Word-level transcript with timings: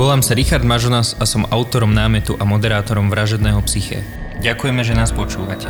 Volám 0.00 0.24
sa 0.24 0.32
Richard 0.32 0.64
Mažonas 0.64 1.12
a 1.20 1.28
som 1.28 1.44
autorom 1.52 1.92
námetu 1.92 2.32
a 2.40 2.48
moderátorom 2.48 3.12
Vražedného 3.12 3.60
psyché. 3.68 4.00
Ďakujeme, 4.40 4.80
že 4.80 4.96
nás 4.96 5.12
počúvate. 5.12 5.68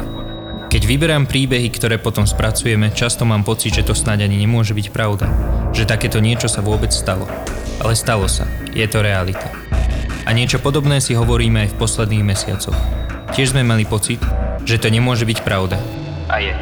Keď 0.70 0.82
vyberám 0.86 1.26
príbehy, 1.26 1.66
ktoré 1.74 1.98
potom 1.98 2.22
spracujeme, 2.30 2.94
často 2.94 3.26
mám 3.26 3.42
pocit, 3.42 3.74
že 3.74 3.82
to 3.82 3.90
snáď 3.90 4.30
ani 4.30 4.38
nemôže 4.38 4.70
byť 4.70 4.94
pravda. 4.94 5.26
Že 5.74 5.82
takéto 5.82 6.22
niečo 6.22 6.46
sa 6.46 6.62
vôbec 6.62 6.94
stalo. 6.94 7.26
Ale 7.82 7.98
stalo 7.98 8.30
sa. 8.30 8.46
Je 8.70 8.86
to 8.86 9.02
realita. 9.02 9.50
A 10.22 10.30
niečo 10.30 10.62
podobné 10.62 11.02
si 11.02 11.18
hovoríme 11.18 11.66
aj 11.66 11.74
v 11.74 11.78
posledných 11.82 12.22
mesiacoch. 12.22 12.78
Tiež 13.34 13.50
sme 13.50 13.66
mali 13.66 13.82
pocit, 13.82 14.22
že 14.62 14.78
to 14.78 14.94
nemôže 14.94 15.26
byť 15.26 15.42
pravda. 15.42 15.82
A 16.30 16.38
je. 16.38 16.54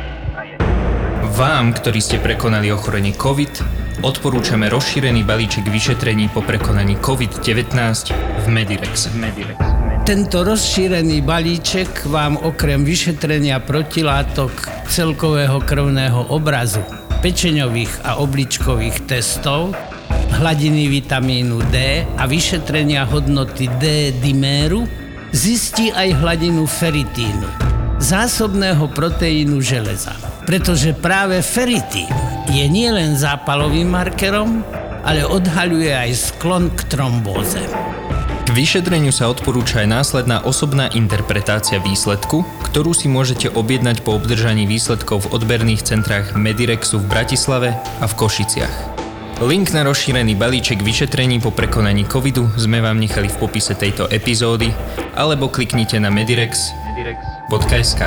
Vám, 1.36 1.76
ktorí 1.76 2.00
ste 2.00 2.16
prekonali 2.16 2.72
ochorenie 2.72 3.12
COVID, 3.12 3.87
odporúčame 4.02 4.70
rozšírený 4.70 5.26
balíček 5.26 5.66
vyšetrení 5.66 6.30
po 6.30 6.44
prekonaní 6.44 6.98
COVID-19 7.02 7.74
v 8.14 8.46
Medirex. 8.46 9.10
Medirex. 9.14 9.58
Tento 10.06 10.40
rozšírený 10.40 11.20
balíček 11.20 12.08
vám 12.08 12.40
okrem 12.40 12.80
vyšetrenia 12.80 13.60
protilátok 13.60 14.50
celkového 14.88 15.60
krvného 15.60 16.32
obrazu, 16.32 16.80
pečeňových 17.20 18.08
a 18.08 18.16
obličkových 18.22 19.04
testov, 19.04 19.76
hladiny 20.40 20.88
vitamínu 20.88 21.60
D 21.68 22.06
a 22.16 22.24
vyšetrenia 22.24 23.04
hodnoty 23.04 23.68
D 23.76 24.14
diméru 24.16 24.88
zistí 25.34 25.92
aj 25.92 26.24
hladinu 26.24 26.64
feritínu, 26.64 27.44
zásobného 28.00 28.88
proteínu 28.94 29.60
železa. 29.60 30.16
Pretože 30.48 30.96
práve 30.96 31.44
feritín 31.44 32.08
je 32.48 32.64
nielen 32.64 33.14
zápalovým 33.14 33.92
markerom, 33.92 34.64
ale 35.04 35.24
odhaľuje 35.24 35.92
aj 35.92 36.10
sklon 36.16 36.72
k 36.72 36.80
trombóze. 36.88 37.60
K 38.48 38.56
vyšetreniu 38.56 39.12
sa 39.12 39.28
odporúča 39.28 39.84
aj 39.84 39.88
následná 39.92 40.40
osobná 40.40 40.88
interpretácia 40.96 41.76
výsledku, 41.84 42.48
ktorú 42.64 42.96
si 42.96 43.04
môžete 43.04 43.52
objednať 43.52 44.00
po 44.00 44.16
obdržaní 44.16 44.64
výsledkov 44.64 45.28
v 45.28 45.36
odberných 45.36 45.84
centrách 45.84 46.32
Medirexu 46.32 46.96
v 46.96 47.12
Bratislave 47.12 47.76
a 47.76 48.06
v 48.08 48.16
Košiciach. 48.16 48.76
Link 49.44 49.70
na 49.70 49.84
rozšírený 49.84 50.34
balíček 50.34 50.80
vyšetrení 50.80 51.44
po 51.44 51.52
prekonaní 51.52 52.08
covidu 52.08 52.48
sme 52.56 52.80
vám 52.82 52.98
nechali 52.98 53.30
v 53.30 53.38
popise 53.38 53.76
tejto 53.76 54.08
epizódy 54.10 54.72
alebo 55.14 55.52
kliknite 55.52 56.00
na 56.00 56.10
medirex.sk. 56.10 58.02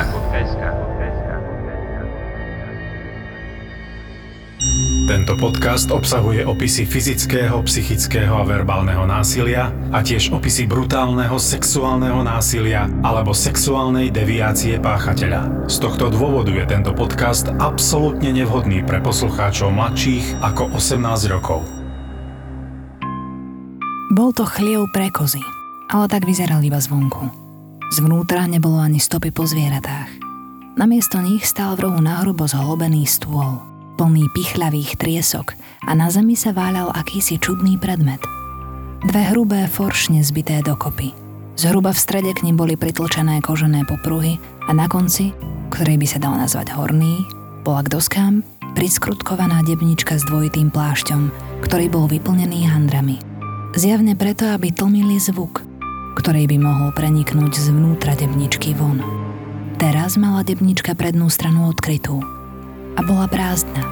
Tento 5.12 5.36
podcast 5.36 5.92
obsahuje 5.92 6.40
opisy 6.40 6.88
fyzického, 6.88 7.60
psychického 7.68 8.32
a 8.32 8.48
verbálneho 8.48 9.04
násilia 9.04 9.68
a 9.92 10.00
tiež 10.00 10.32
opisy 10.32 10.64
brutálneho 10.64 11.36
sexuálneho 11.36 12.24
násilia 12.24 12.88
alebo 13.04 13.36
sexuálnej 13.36 14.08
deviácie 14.08 14.80
páchateľa. 14.80 15.68
Z 15.68 15.84
tohto 15.84 16.08
dôvodu 16.08 16.48
je 16.56 16.64
tento 16.64 16.96
podcast 16.96 17.52
absolútne 17.60 18.32
nevhodný 18.32 18.80
pre 18.88 19.04
poslucháčov 19.04 19.68
mladších 19.76 20.40
ako 20.40 20.80
18 20.80 21.04
rokov. 21.28 21.60
Bol 24.16 24.32
to 24.32 24.48
chliev 24.48 24.88
pre 24.96 25.12
kozy, 25.12 25.44
ale 25.92 26.08
tak 26.08 26.24
vyzeral 26.24 26.64
iba 26.64 26.80
zvonku. 26.80 27.28
Zvnútra 27.92 28.48
nebolo 28.48 28.80
ani 28.80 28.96
stopy 28.96 29.28
po 29.28 29.44
zvieratách. 29.44 30.08
Namiesto 30.80 31.20
nich 31.20 31.44
stál 31.44 31.76
v 31.76 31.84
rohu 31.84 32.00
nahrubo 32.00 32.48
zhlobený 32.48 33.04
stôl– 33.04 33.60
plný 34.02 34.34
pichľavých 34.34 34.98
triesok 34.98 35.54
a 35.86 35.94
na 35.94 36.10
zemi 36.10 36.34
sa 36.34 36.50
váľal 36.50 36.90
akýsi 36.90 37.38
čudný 37.38 37.78
predmet. 37.78 38.18
Dve 39.06 39.30
hrubé 39.30 39.70
foršne 39.70 40.26
zbité 40.26 40.58
dokopy. 40.58 41.14
Zhruba 41.54 41.94
v 41.94 42.02
strede 42.02 42.34
k 42.34 42.42
nim 42.42 42.58
boli 42.58 42.74
pritlčené 42.74 43.38
kožené 43.46 43.86
popruhy 43.86 44.42
a 44.66 44.74
na 44.74 44.90
konci, 44.90 45.30
ktorej 45.70 46.02
by 46.02 46.06
sa 46.10 46.18
dal 46.18 46.34
nazvať 46.34 46.74
horný, 46.74 47.22
bola 47.62 47.86
k 47.86 47.94
doskám 47.94 48.42
priskrutkovaná 48.74 49.62
debnička 49.62 50.18
s 50.18 50.26
dvojitým 50.26 50.74
plášťom, 50.74 51.30
ktorý 51.62 51.86
bol 51.86 52.10
vyplnený 52.10 52.66
handrami. 52.66 53.22
Zjavne 53.78 54.18
preto, 54.18 54.50
aby 54.50 54.74
tlmili 54.74 55.22
zvuk, 55.22 55.62
ktorý 56.18 56.50
by 56.50 56.58
mohol 56.58 56.90
preniknúť 56.90 57.54
zvnútra 57.54 58.18
debničky 58.18 58.74
von. 58.74 58.98
Teraz 59.78 60.18
mala 60.18 60.42
debnička 60.42 60.98
prednú 60.98 61.30
stranu 61.30 61.70
odkrytú– 61.70 62.18
a 62.96 63.00
bola 63.00 63.26
prázdna. 63.28 63.82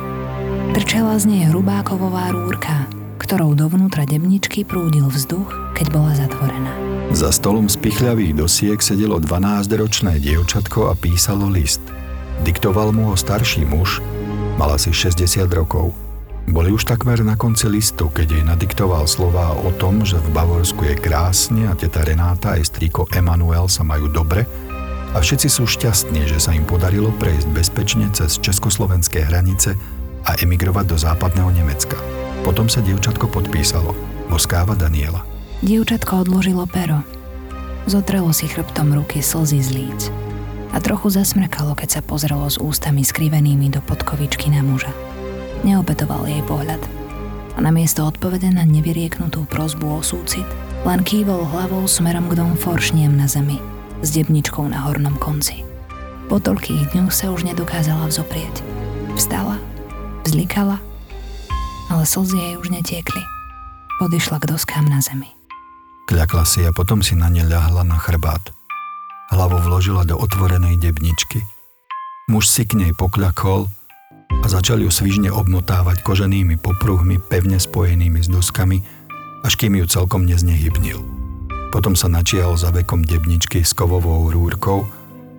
Trčela 0.77 1.17
z 1.19 1.25
nej 1.27 1.43
hrubá 1.51 1.83
kovová 1.83 2.31
rúrka, 2.31 2.87
ktorou 3.19 3.57
dovnútra 3.59 4.07
debničky 4.07 4.63
prúdil 4.63 5.09
vzduch, 5.09 5.51
keď 5.77 5.87
bola 5.93 6.13
zatvorená. 6.17 6.73
Za 7.11 7.35
stolom 7.35 7.67
z 7.67 7.75
pichľavých 7.81 8.39
dosiek 8.39 8.79
sedelo 8.79 9.19
12-ročné 9.19 10.23
dievčatko 10.23 10.91
a 10.91 10.95
písalo 10.95 11.51
list. 11.51 11.83
Diktoval 12.47 12.95
mu 12.95 13.11
ho 13.11 13.17
starší 13.19 13.67
muž, 13.67 13.99
mal 14.57 14.73
asi 14.79 14.95
60 14.95 15.45
rokov. 15.51 15.91
Boli 16.51 16.75
už 16.75 16.83
takmer 16.83 17.23
na 17.23 17.39
konci 17.39 17.71
listu, 17.71 18.11
keď 18.11 18.27
jej 18.27 18.45
nadiktoval 18.47 19.07
slová 19.07 19.55
o 19.55 19.71
tom, 19.79 20.03
že 20.03 20.19
v 20.19 20.35
Bavorsku 20.35 20.83
je 20.83 20.97
krásne 20.99 21.71
a 21.71 21.79
teta 21.79 22.03
Renáta 22.03 22.59
aj 22.59 22.75
strýko 22.75 23.07
Emanuel 23.15 23.71
sa 23.71 23.87
majú 23.87 24.11
dobre 24.11 24.47
a 25.11 25.19
všetci 25.19 25.49
sú 25.51 25.67
šťastní, 25.67 26.23
že 26.31 26.39
sa 26.39 26.55
im 26.55 26.63
podarilo 26.63 27.11
prejsť 27.19 27.49
bezpečne 27.51 28.07
cez 28.15 28.39
československé 28.39 29.27
hranice 29.27 29.75
a 30.23 30.39
emigrovať 30.39 30.87
do 30.87 30.97
západného 30.99 31.51
Nemecka. 31.51 31.99
Potom 32.47 32.71
sa 32.71 32.79
dievčatko 32.79 33.27
podpísalo. 33.27 33.93
Voskáva 34.31 34.79
Daniela. 34.79 35.27
Dievčatko 35.67 36.23
odložilo 36.25 36.65
pero. 36.71 37.03
Zotrelo 37.91 38.31
si 38.31 38.47
chrbtom 38.47 38.95
ruky 38.95 39.19
slzy 39.19 39.59
z 39.59 39.71
líc 39.75 40.01
a 40.71 40.79
trochu 40.79 41.11
zasmrkalo, 41.11 41.75
keď 41.75 41.99
sa 41.99 42.01
pozrelo 42.07 42.47
s 42.47 42.55
ústami 42.63 43.03
skrivenými 43.03 43.75
do 43.75 43.83
podkovičky 43.83 44.55
na 44.55 44.63
muža. 44.63 44.95
Neopetoval 45.67 46.31
jej 46.31 46.41
pohľad 46.47 46.79
a 47.57 47.59
namiesto 47.59 48.07
odpovede 48.07 48.55
na 48.55 48.63
nevyrieknutú 48.63 49.43
prozbu 49.51 49.99
o 49.99 50.01
súcit, 50.07 50.47
len 50.87 51.03
kývol 51.03 51.43
hlavou 51.51 51.83
smerom 51.91 52.31
k 52.31 52.39
dom 52.39 52.55
foršniem 52.55 53.11
na 53.19 53.27
zemi– 53.27 53.59
s 54.01 54.09
debničkou 54.17 54.65
na 54.69 54.89
hornom 54.89 55.17
konci. 55.21 55.65
Po 56.33 56.41
toľkých 56.41 56.95
dňoch 56.95 57.13
sa 57.13 57.29
už 57.35 57.45
nedokázala 57.45 58.09
vzoprieť. 58.09 58.63
Vstala, 59.19 59.59
vzlikala, 60.25 60.81
ale 61.91 62.07
slzy 62.07 62.39
jej 62.39 62.55
už 62.57 62.71
netiekli. 62.73 63.23
Odišla 64.01 64.41
k 64.41 64.49
doskám 64.57 64.89
na 64.89 65.05
zemi. 65.05 65.29
Kľakla 66.09 66.45
si 66.49 66.65
a 66.65 66.73
potom 66.73 67.05
si 67.05 67.13
na 67.19 67.29
ne 67.29 67.45
ľahla 67.45 67.85
na 67.85 68.01
chrbát. 68.01 68.41
Hlavu 69.31 69.63
vložila 69.63 70.09
do 70.09 70.19
otvorenej 70.19 70.81
debničky. 70.81 71.45
Muž 72.27 72.49
si 72.49 72.65
k 72.67 72.79
nej 72.81 72.93
pokľakol 72.97 73.69
a 74.41 74.47
začal 74.47 74.81
ju 74.81 74.91
svižne 74.91 75.29
obmotávať 75.35 76.03
koženými 76.03 76.57
popruhmi 76.59 77.19
pevne 77.19 77.59
spojenými 77.59 78.23
s 78.23 78.31
doskami, 78.31 78.83
až 79.45 79.53
kým 79.59 79.77
ju 79.77 79.87
celkom 79.87 80.25
neznehybnil. 80.25 81.20
Potom 81.71 81.95
sa 81.95 82.11
načiahol 82.11 82.59
za 82.59 82.75
vekom 82.75 83.07
debničky 83.07 83.63
s 83.63 83.71
kovovou 83.71 84.27
rúrkou, 84.27 84.91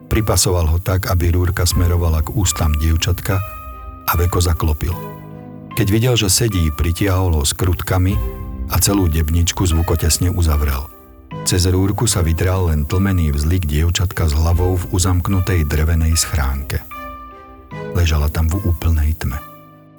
pripasoval 0.07 0.63
ho 0.71 0.79
tak, 0.79 1.11
aby 1.11 1.35
rúrka 1.35 1.67
smerovala 1.67 2.23
k 2.23 2.31
ústam 2.31 2.71
dievčatka 2.79 3.35
a 4.07 4.11
veko 4.15 4.39
zaklopil. 4.39 4.95
Keď 5.75 5.87
videl, 5.91 6.15
že 6.15 6.31
sedí, 6.31 6.71
pritiahol 6.71 7.35
ho 7.35 7.43
s 7.43 7.51
a 8.71 8.75
celú 8.79 9.11
debničku 9.11 9.67
zvukotesne 9.67 10.31
uzavrel. 10.31 10.87
Cez 11.43 11.67
rúrku 11.67 12.07
sa 12.07 12.23
vydral 12.23 12.71
len 12.71 12.87
tlmený 12.87 13.35
vzlik 13.35 13.67
dievčatka 13.67 14.31
s 14.31 14.35
hlavou 14.35 14.79
v 14.79 14.87
uzamknutej 14.95 15.67
drevenej 15.67 16.15
schránke. 16.15 16.79
Ležala 17.91 18.31
tam 18.31 18.47
v 18.47 18.63
úplnej 18.63 19.15
tme. 19.19 19.35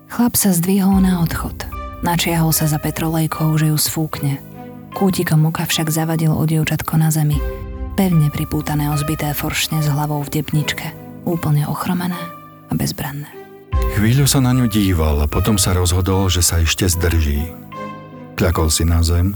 Chlap 0.09 0.37
sa 0.37 0.53
zdvihol 0.53 1.05
na 1.05 1.21
odchod. 1.21 1.69
Načiahol 2.01 2.57
sa 2.57 2.65
za 2.69 2.81
petrolejkou, 2.81 3.53
že 3.61 3.69
ju 3.69 3.77
sfúkne– 3.77 4.41
Kútikom 4.93 5.49
oka 5.49 5.65
však 5.65 5.89
zavadil 5.89 6.37
o 6.37 6.45
dievčatko 6.45 7.01
na 7.01 7.09
zemi, 7.09 7.41
pevne 7.97 8.29
pripútané 8.29 8.93
o 8.93 8.97
zbité 9.01 9.33
foršne 9.33 9.81
s 9.81 9.89
hlavou 9.89 10.21
v 10.21 10.41
debničke, 10.41 10.93
úplne 11.25 11.65
ochromené 11.65 12.21
a 12.69 12.73
bezbranné. 12.77 13.29
Chvíľu 13.97 14.29
sa 14.29 14.45
na 14.45 14.53
ňu 14.53 14.69
díval 14.69 15.25
a 15.25 15.27
potom 15.27 15.57
sa 15.57 15.73
rozhodol, 15.73 16.29
že 16.29 16.45
sa 16.45 16.61
ešte 16.61 16.85
zdrží. 16.85 17.41
Kľakol 18.37 18.69
si 18.69 18.85
na 18.85 19.01
zem, 19.01 19.33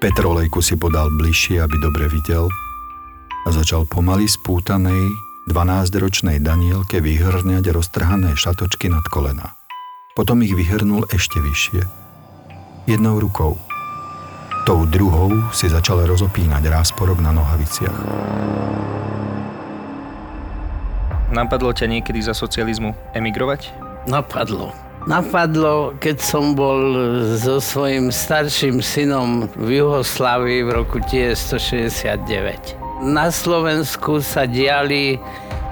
petrolejku 0.00 0.64
si 0.64 0.72
podal 0.72 1.12
bližšie, 1.20 1.60
aby 1.60 1.76
dobre 1.84 2.08
videl 2.08 2.48
a 3.44 3.48
začal 3.52 3.84
pomaly 3.88 4.24
spútanej 4.24 5.04
12-ročnej 5.52 6.40
Danielke 6.40 7.04
vyhrňať 7.04 7.64
roztrhané 7.76 8.36
šatočky 8.40 8.88
nad 8.88 9.04
kolena. 9.12 9.52
Potom 10.16 10.40
ich 10.40 10.56
vyhrnul 10.56 11.04
ešte 11.12 11.40
vyššie. 11.44 11.84
Jednou 12.88 13.20
rukou– 13.20 13.60
Tou 14.68 14.84
druhou 14.84 15.32
si 15.48 15.64
začal 15.64 16.04
rozopínať 16.04 16.68
rásporok 16.68 17.24
na 17.24 17.32
nohaviciach. 17.32 17.96
Napadlo 21.32 21.72
ťa 21.72 21.88
niekedy 21.88 22.20
za 22.20 22.36
socializmu 22.36 22.92
emigrovať? 23.16 23.72
Napadlo. 24.04 24.76
napadlo, 25.08 25.96
keď 25.96 26.20
som 26.20 26.52
bol 26.52 26.76
so 27.40 27.64
svojím 27.64 28.12
starším 28.12 28.84
synom 28.84 29.48
v 29.56 29.80
Juhoslávii 29.80 30.68
v 30.68 30.84
roku 30.84 31.00
1969. 31.00 33.08
Na 33.08 33.32
Slovensku 33.32 34.20
sa 34.20 34.44
diali 34.44 35.16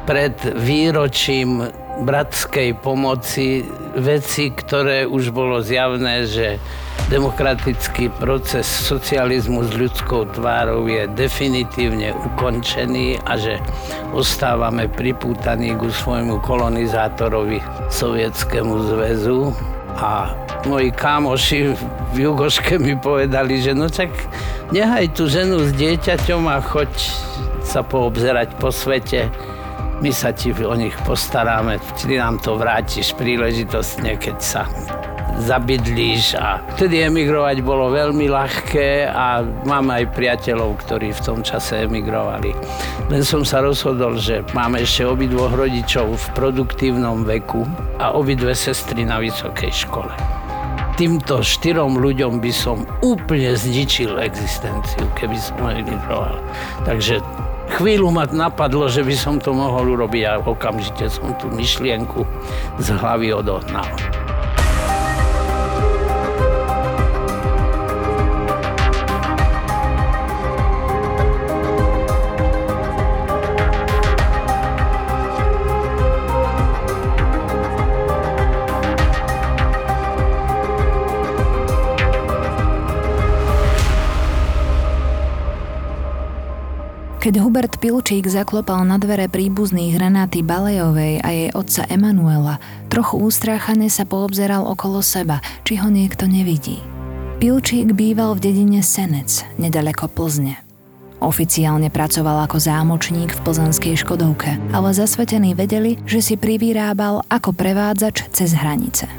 pred 0.08 0.32
výročím 0.56 1.68
bratskej 2.00 2.80
pomoci 2.80 3.60
veci, 4.00 4.56
ktoré 4.56 5.04
už 5.04 5.36
bolo 5.36 5.60
zjavné, 5.60 6.24
že 6.24 6.56
demokratický 7.06 8.10
proces 8.18 8.66
socializmu 8.66 9.62
s 9.62 9.70
ľudskou 9.78 10.26
tvárou 10.34 10.90
je 10.90 11.06
definitívne 11.14 12.10
ukončený 12.12 13.22
a 13.22 13.38
že 13.38 13.62
ostávame 14.10 14.90
pripútaní 14.90 15.78
ku 15.78 15.86
svojmu 15.86 16.42
kolonizátorovi 16.42 17.62
Sovietskému 17.88 18.74
zväzu. 18.90 19.54
A 19.96 20.34
moji 20.68 20.92
kámoši 20.92 21.72
v 22.12 22.16
Jugoške 22.16 22.76
mi 22.76 22.98
povedali, 22.98 23.62
že 23.64 23.72
no 23.72 23.88
tak 23.88 24.12
nehaj 24.74 25.14
tú 25.16 25.30
ženu 25.30 25.64
s 25.64 25.72
dieťaťom 25.72 26.42
a 26.52 26.60
choď 26.60 26.90
sa 27.64 27.80
poobzerať 27.80 28.60
po 28.60 28.68
svete 28.68 29.32
my 29.96 30.12
sa 30.12 30.28
ti 30.28 30.52
o 30.52 30.76
nich 30.76 30.92
postaráme, 31.08 31.80
ty 31.96 32.20
nám 32.20 32.36
to 32.44 32.60
vrátiš 32.60 33.16
príležitostne, 33.16 34.20
keď 34.20 34.36
sa 34.44 34.62
zabydlíš 35.36 36.36
a 36.40 36.64
vtedy 36.76 37.04
emigrovať 37.04 37.60
bolo 37.60 37.92
veľmi 37.92 38.26
ľahké 38.32 39.10
a 39.10 39.44
mám 39.68 39.92
aj 39.92 40.16
priateľov, 40.16 40.80
ktorí 40.86 41.12
v 41.12 41.24
tom 41.24 41.38
čase 41.44 41.84
emigrovali. 41.84 42.56
Len 43.12 43.22
som 43.22 43.44
sa 43.44 43.60
rozhodol, 43.60 44.16
že 44.16 44.40
máme 44.56 44.80
ešte 44.80 45.04
obidvoch 45.04 45.52
rodičov 45.52 46.16
v 46.16 46.26
produktívnom 46.32 47.28
veku 47.28 47.68
a 48.00 48.16
obidve 48.16 48.56
sestry 48.56 49.04
na 49.04 49.20
vysokej 49.20 49.72
škole. 49.86 50.12
Týmto 50.96 51.44
štyrom 51.44 52.00
ľuďom 52.00 52.40
by 52.40 52.52
som 52.56 52.88
úplne 53.04 53.52
zničil 53.52 54.16
existenciu, 54.16 55.04
keby 55.12 55.36
som 55.36 55.60
emigroval. 55.68 56.40
Takže 56.88 57.20
Chvíľu 57.66 58.14
ma 58.14 58.24
napadlo, 58.30 58.86
že 58.86 59.02
by 59.02 59.14
som 59.18 59.42
to 59.42 59.50
mohol 59.50 59.98
urobiť 59.98 60.22
a 60.22 60.38
okamžite 60.38 61.10
som 61.10 61.34
tú 61.34 61.50
myšlienku 61.50 62.22
z 62.78 62.94
hlavy 62.94 63.34
odohnal. 63.34 63.90
Keď 87.26 87.42
Hubert 87.42 87.82
Pilčík 87.82 88.30
zaklopal 88.30 88.86
na 88.86 89.02
dvere 89.02 89.26
príbuzných 89.26 89.98
Renáty 89.98 90.46
Balejovej 90.46 91.26
a 91.26 91.28
jej 91.34 91.50
otca 91.58 91.82
Emanuela, 91.90 92.62
trochu 92.86 93.18
ústráchane 93.18 93.90
sa 93.90 94.06
poobzeral 94.06 94.62
okolo 94.62 95.02
seba, 95.02 95.42
či 95.66 95.74
ho 95.74 95.90
niekto 95.90 96.30
nevidí. 96.30 96.78
Pilčík 97.42 97.98
býval 97.98 98.38
v 98.38 98.46
dedine 98.46 98.78
Senec, 98.78 99.42
nedaleko 99.58 100.06
Plzne. 100.06 100.62
Oficiálne 101.18 101.90
pracoval 101.90 102.46
ako 102.46 102.62
zámočník 102.62 103.34
v 103.34 103.42
plzanskej 103.42 103.98
Škodovke, 104.06 104.62
ale 104.70 104.94
zasvetení 104.94 105.58
vedeli, 105.58 105.98
že 106.06 106.22
si 106.22 106.38
privyrábal 106.38 107.26
ako 107.26 107.50
prevádzač 107.50 108.30
cez 108.30 108.54
hranice. 108.54 109.10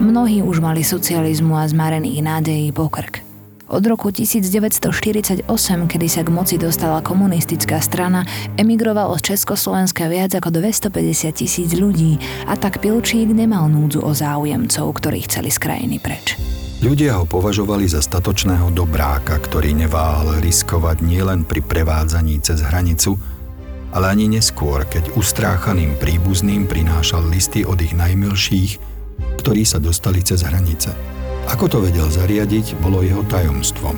Mnohí 0.00 0.40
už 0.40 0.64
mali 0.64 0.80
socializmu 0.80 1.60
a 1.60 1.68
zmarených 1.68 2.24
nádejí 2.24 2.72
pokrk. 2.72 3.23
Od 3.64 3.80
roku 3.88 4.12
1948, 4.12 5.48
kedy 5.88 6.06
sa 6.06 6.20
k 6.20 6.28
moci 6.28 6.60
dostala 6.60 7.00
komunistická 7.00 7.80
strana, 7.80 8.28
emigrovalo 8.60 9.16
z 9.16 9.32
Československa 9.32 10.04
viac 10.12 10.36
ako 10.36 10.52
250 10.52 11.32
tisíc 11.32 11.72
ľudí 11.72 12.20
a 12.44 12.60
tak 12.60 12.84
Pilčík 12.84 13.32
nemal 13.32 13.72
núdzu 13.72 14.04
o 14.04 14.12
záujemcov, 14.12 14.84
ktorí 15.00 15.24
chceli 15.24 15.48
z 15.48 15.58
krajiny 15.64 15.96
preč. 15.96 16.36
Ľudia 16.84 17.16
ho 17.16 17.24
považovali 17.24 17.88
za 17.88 18.04
statočného 18.04 18.68
dobráka, 18.76 19.40
ktorý 19.40 19.72
neváhal 19.72 20.44
riskovať 20.44 21.00
nielen 21.00 21.48
pri 21.48 21.64
prevádzaní 21.64 22.44
cez 22.44 22.60
hranicu, 22.60 23.16
ale 23.96 24.12
ani 24.12 24.28
neskôr, 24.28 24.84
keď 24.84 25.16
ustráchaným 25.16 25.96
príbuzným 25.96 26.68
prinášal 26.68 27.24
listy 27.32 27.64
od 27.64 27.80
ich 27.80 27.96
najmilších, 27.96 28.76
ktorí 29.40 29.64
sa 29.64 29.80
dostali 29.80 30.20
cez 30.20 30.44
hranice. 30.44 31.14
Ako 31.52 31.68
to 31.68 31.84
vedel 31.84 32.08
zariadiť, 32.08 32.80
bolo 32.80 33.04
jeho 33.04 33.20
tajomstvom. 33.28 33.96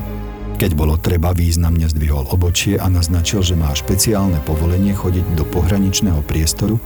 Keď 0.56 0.72
bolo 0.72 0.96
treba, 0.96 1.36
významne 1.36 1.84
zdvihol 1.84 2.32
obočie 2.32 2.80
a 2.80 2.88
naznačil, 2.88 3.44
že 3.44 3.54
má 3.54 3.68
špeciálne 3.76 4.40
povolenie 4.48 4.96
chodiť 4.96 5.36
do 5.36 5.44
pohraničného 5.44 6.24
priestoru 6.24 6.80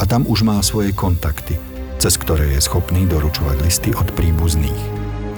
a 0.00 0.08
tam 0.08 0.24
už 0.24 0.48
má 0.48 0.56
svoje 0.64 0.96
kontakty, 0.96 1.60
cez 2.00 2.16
ktoré 2.16 2.56
je 2.56 2.64
schopný 2.64 3.04
doručovať 3.04 3.56
listy 3.62 3.90
od 3.92 4.08
príbuzných. 4.16 4.82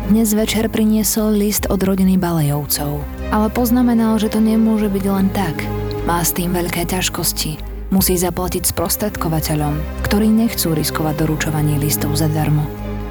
Dnes 0.06 0.36
večer 0.36 0.70
priniesol 0.70 1.34
list 1.34 1.66
od 1.66 1.80
rodiny 1.80 2.20
Balejovcov, 2.20 3.02
ale 3.34 3.48
poznamenal, 3.50 4.20
že 4.22 4.30
to 4.30 4.38
nemôže 4.38 4.86
byť 4.86 5.04
len 5.10 5.28
tak. 5.34 5.56
Má 6.04 6.22
s 6.22 6.30
tým 6.36 6.54
veľké 6.54 6.86
ťažkosti. 6.86 7.58
Musí 7.90 8.14
zaplatiť 8.14 8.68
sprostredkovateľom, 8.70 10.04
ktorí 10.04 10.28
nechcú 10.28 10.76
riskovať 10.76 11.26
doručovanie 11.26 11.80
listov 11.80 12.14
zadarmo. 12.14 12.68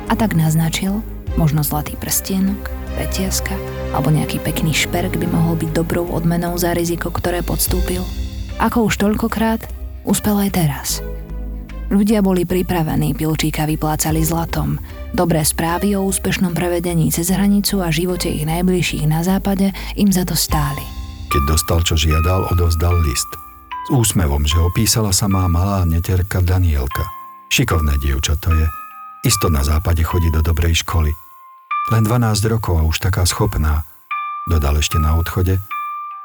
A 0.07 0.13
tak 0.13 0.37
naznačil, 0.37 1.01
Možno 1.33 1.65
zlatý 1.65 1.97
prstienok, 1.97 2.69
petiaska 2.93 3.57
alebo 3.93 4.09
nejaký 4.09 4.41
pekný 4.41 4.73
šperk 4.73 5.17
by 5.17 5.27
mohol 5.29 5.53
byť 5.57 5.69
dobrou 5.73 6.05
odmenou 6.09 6.57
za 6.57 6.73
riziko, 6.73 7.13
ktoré 7.13 7.45
podstúpil. 7.45 8.01
Ako 8.57 8.89
už 8.89 8.97
toľkokrát, 9.01 9.61
uspel 10.05 10.37
aj 10.37 10.49
teraz. 10.53 10.89
Ľudia 11.93 12.25
boli 12.25 12.41
pripravení 12.41 13.13
Pilčíka 13.13 13.69
vyplácali 13.69 14.25
zlatom. 14.25 14.81
Dobré 15.13 15.45
správy 15.45 15.93
o 15.93 16.09
úspešnom 16.09 16.57
prevedení 16.57 17.13
cez 17.13 17.29
hranicu 17.29 17.85
a 17.85 17.93
živote 17.93 18.33
ich 18.33 18.49
najbližších 18.49 19.05
na 19.05 19.21
západe 19.21 19.69
im 19.93 20.09
za 20.09 20.25
to 20.25 20.33
stáli. 20.33 20.81
Keď 21.29 21.41
dostal, 21.45 21.85
čo 21.85 21.93
žiadal, 21.93 22.49
odovzdal 22.49 22.97
list. 23.05 23.29
S 23.85 23.87
úsmevom, 23.93 24.41
že 24.41 24.57
opísala 24.57 25.13
sa 25.13 25.29
má 25.29 25.45
malá 25.45 25.85
neterka 25.85 26.41
Danielka. 26.41 27.05
Šikovné 27.53 28.01
dievča 28.01 28.41
to 28.41 28.49
je. 28.57 28.65
Isto 29.29 29.53
na 29.53 29.61
západe 29.61 30.01
chodí 30.01 30.33
do 30.33 30.41
dobrej 30.41 30.81
školy. 30.81 31.22
Len 31.91 32.07
12 32.07 32.47
rokov 32.47 32.79
a 32.79 32.87
už 32.87 33.03
taká 33.03 33.27
schopná, 33.27 33.83
dodal 34.47 34.79
ešte 34.79 34.95
na 35.03 35.19
odchode 35.19 35.59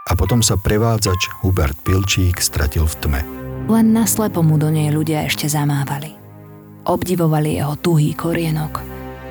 a 0.06 0.12
potom 0.14 0.38
sa 0.38 0.54
prevádzač 0.54 1.34
Hubert 1.42 1.74
Pilčík 1.82 2.38
stratil 2.38 2.86
v 2.86 2.94
tme. 3.02 3.20
Len 3.66 3.90
naslepo 3.90 4.46
mu 4.46 4.54
do 4.54 4.70
nej 4.70 4.94
ľudia 4.94 5.26
ešte 5.26 5.50
zamávali. 5.50 6.14
Obdivovali 6.86 7.58
jeho 7.58 7.74
tuhý 7.74 8.14
korienok. 8.14 8.78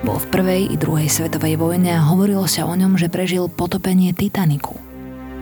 Bol 0.03 0.19
v 0.19 0.27
prvej 0.27 0.61
i 0.67 0.75
druhej 0.75 1.07
svetovej 1.07 1.55
vojne 1.55 1.95
a 1.95 2.11
hovorilo 2.11 2.43
sa 2.43 2.67
o 2.67 2.75
ňom, 2.75 2.99
že 2.99 3.07
prežil 3.07 3.47
potopenie 3.47 4.11
Titaniku. 4.11 4.75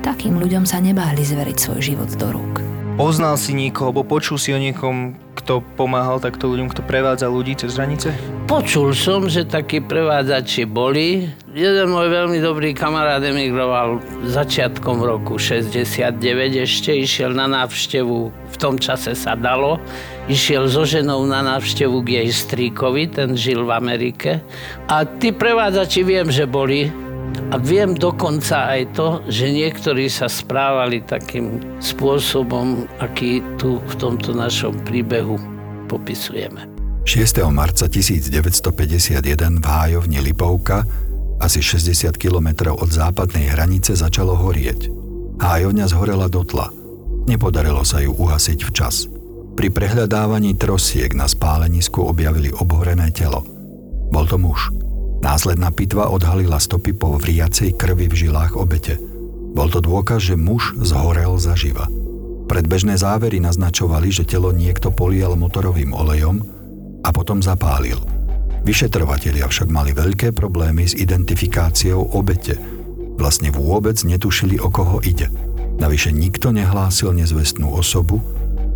Takým 0.06 0.38
ľuďom 0.38 0.70
sa 0.70 0.78
nebáli 0.86 1.26
zveriť 1.26 1.58
svoj 1.58 1.82
život 1.82 2.14
do 2.14 2.30
rúk. 2.30 2.75
Poznal 2.96 3.36
si 3.36 3.52
niekoho, 3.52 3.92
alebo 3.92 4.08
počul 4.08 4.40
si 4.40 4.56
o 4.56 4.60
niekom, 4.60 5.20
kto 5.36 5.60
pomáhal 5.76 6.24
takto 6.24 6.48
ľuďom, 6.48 6.72
kto 6.72 6.80
prevádza 6.88 7.28
ľudí 7.28 7.52
cez 7.52 7.76
hranice? 7.76 8.16
Počul 8.48 8.96
som, 8.96 9.28
že 9.28 9.44
takí 9.44 9.84
prevádzači 9.84 10.64
boli. 10.64 11.28
Jeden 11.52 11.92
môj 11.92 12.08
veľmi 12.08 12.40
dobrý 12.40 12.72
kamarát 12.72 13.20
emigroval 13.20 14.00
začiatkom 14.24 15.04
roku 15.04 15.36
69 15.36 16.16
ešte, 16.64 16.96
išiel 16.96 17.36
na 17.36 17.52
návštevu, 17.52 18.32
v 18.32 18.56
tom 18.56 18.80
čase 18.80 19.12
sa 19.12 19.36
dalo, 19.36 19.76
išiel 20.32 20.72
so 20.72 20.88
ženou 20.88 21.28
na 21.28 21.44
návštevu 21.44 22.00
k 22.00 22.24
jej 22.24 22.30
stríkovi, 22.32 23.12
ten 23.12 23.36
žil 23.36 23.68
v 23.68 23.76
Amerike. 23.76 24.40
A 24.88 25.04
tí 25.04 25.36
prevádzači 25.36 26.00
viem, 26.00 26.32
že 26.32 26.48
boli, 26.48 26.88
a 27.54 27.56
viem 27.62 27.94
dokonca 27.96 28.74
aj 28.74 28.82
to, 28.98 29.08
že 29.30 29.54
niektorí 29.54 30.10
sa 30.10 30.26
správali 30.26 31.06
takým 31.06 31.62
spôsobom, 31.80 32.90
aký 33.00 33.40
tu 33.56 33.80
v 33.80 33.94
tomto 33.96 34.34
našom 34.34 34.76
príbehu 34.84 35.38
popisujeme. 35.86 36.66
6. 37.06 37.46
marca 37.54 37.86
1951 37.86 39.62
v 39.62 39.66
hájovni 39.66 40.20
Lipovka, 40.26 40.82
asi 41.38 41.62
60 41.62 42.18
km 42.18 42.74
od 42.74 42.90
západnej 42.90 43.54
hranice, 43.54 43.94
začalo 43.94 44.34
horieť. 44.34 44.90
Hájovňa 45.38 45.86
zhorela 45.86 46.26
dotla. 46.26 46.74
Nepodarilo 47.30 47.86
sa 47.86 48.02
ju 48.02 48.10
uhasiť 48.16 48.60
včas. 48.66 49.06
Pri 49.56 49.70
prehľadávaní 49.70 50.58
trosiek 50.58 51.14
na 51.14 51.30
spálenisku 51.30 52.02
objavili 52.04 52.50
obhorené 52.52 53.14
telo. 53.14 53.46
Bol 54.10 54.26
to 54.26 54.42
muž. 54.42 54.74
Následná 55.26 55.74
pitva 55.74 56.14
odhalila 56.14 56.62
stopy 56.62 56.94
po 56.94 57.18
vriacej 57.18 57.74
krvi 57.74 58.06
v 58.06 58.30
žilách 58.30 58.54
obete. 58.54 59.02
Bol 59.58 59.74
to 59.74 59.82
dôkaz, 59.82 60.22
že 60.22 60.38
muž 60.38 60.78
zhorel 60.78 61.42
zaživa. 61.42 61.90
Predbežné 62.46 62.94
závery 63.02 63.42
naznačovali, 63.42 64.14
že 64.14 64.22
telo 64.22 64.54
niekto 64.54 64.94
polial 64.94 65.34
motorovým 65.34 65.98
olejom 65.98 66.46
a 67.02 67.10
potom 67.10 67.42
zapálil. 67.42 67.98
Vyšetrovatelia 68.70 69.50
však 69.50 69.66
mali 69.66 69.98
veľké 69.98 70.30
problémy 70.30 70.86
s 70.86 70.94
identifikáciou 70.94 72.14
obete. 72.14 72.62
Vlastne 73.18 73.50
vôbec 73.50 73.98
netušili, 74.06 74.62
o 74.62 74.70
koho 74.70 75.02
ide. 75.02 75.34
Navyše 75.82 76.14
nikto 76.14 76.54
nehlásil 76.54 77.18
nezvestnú 77.18 77.74
osobu 77.74 78.22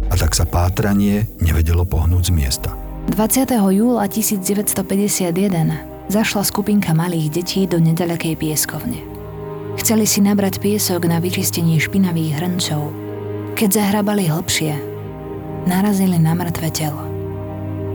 a 0.09 0.17
tak 0.17 0.33
sa 0.33 0.49
pátranie 0.49 1.29
nevedelo 1.37 1.85
pohnúť 1.85 2.33
z 2.33 2.33
miesta. 2.33 2.73
20. 3.13 3.53
júla 3.53 4.09
1951 4.09 5.98
zašla 6.09 6.41
skupinka 6.41 6.91
malých 6.97 7.39
detí 7.39 7.69
do 7.69 7.77
nedalekej 7.77 8.33
pieskovne. 8.35 8.99
Chceli 9.77 10.09
si 10.09 10.19
nabrať 10.19 10.59
piesok 10.59 11.05
na 11.05 11.21
vyčistenie 11.21 11.77
špinavých 11.79 12.41
hrncov. 12.41 12.91
Keď 13.55 13.69
zahrabali 13.79 14.27
hlbšie, 14.27 14.73
narazili 15.69 16.17
na 16.17 16.33
mŕtve 16.33 16.73
telo. 16.73 17.05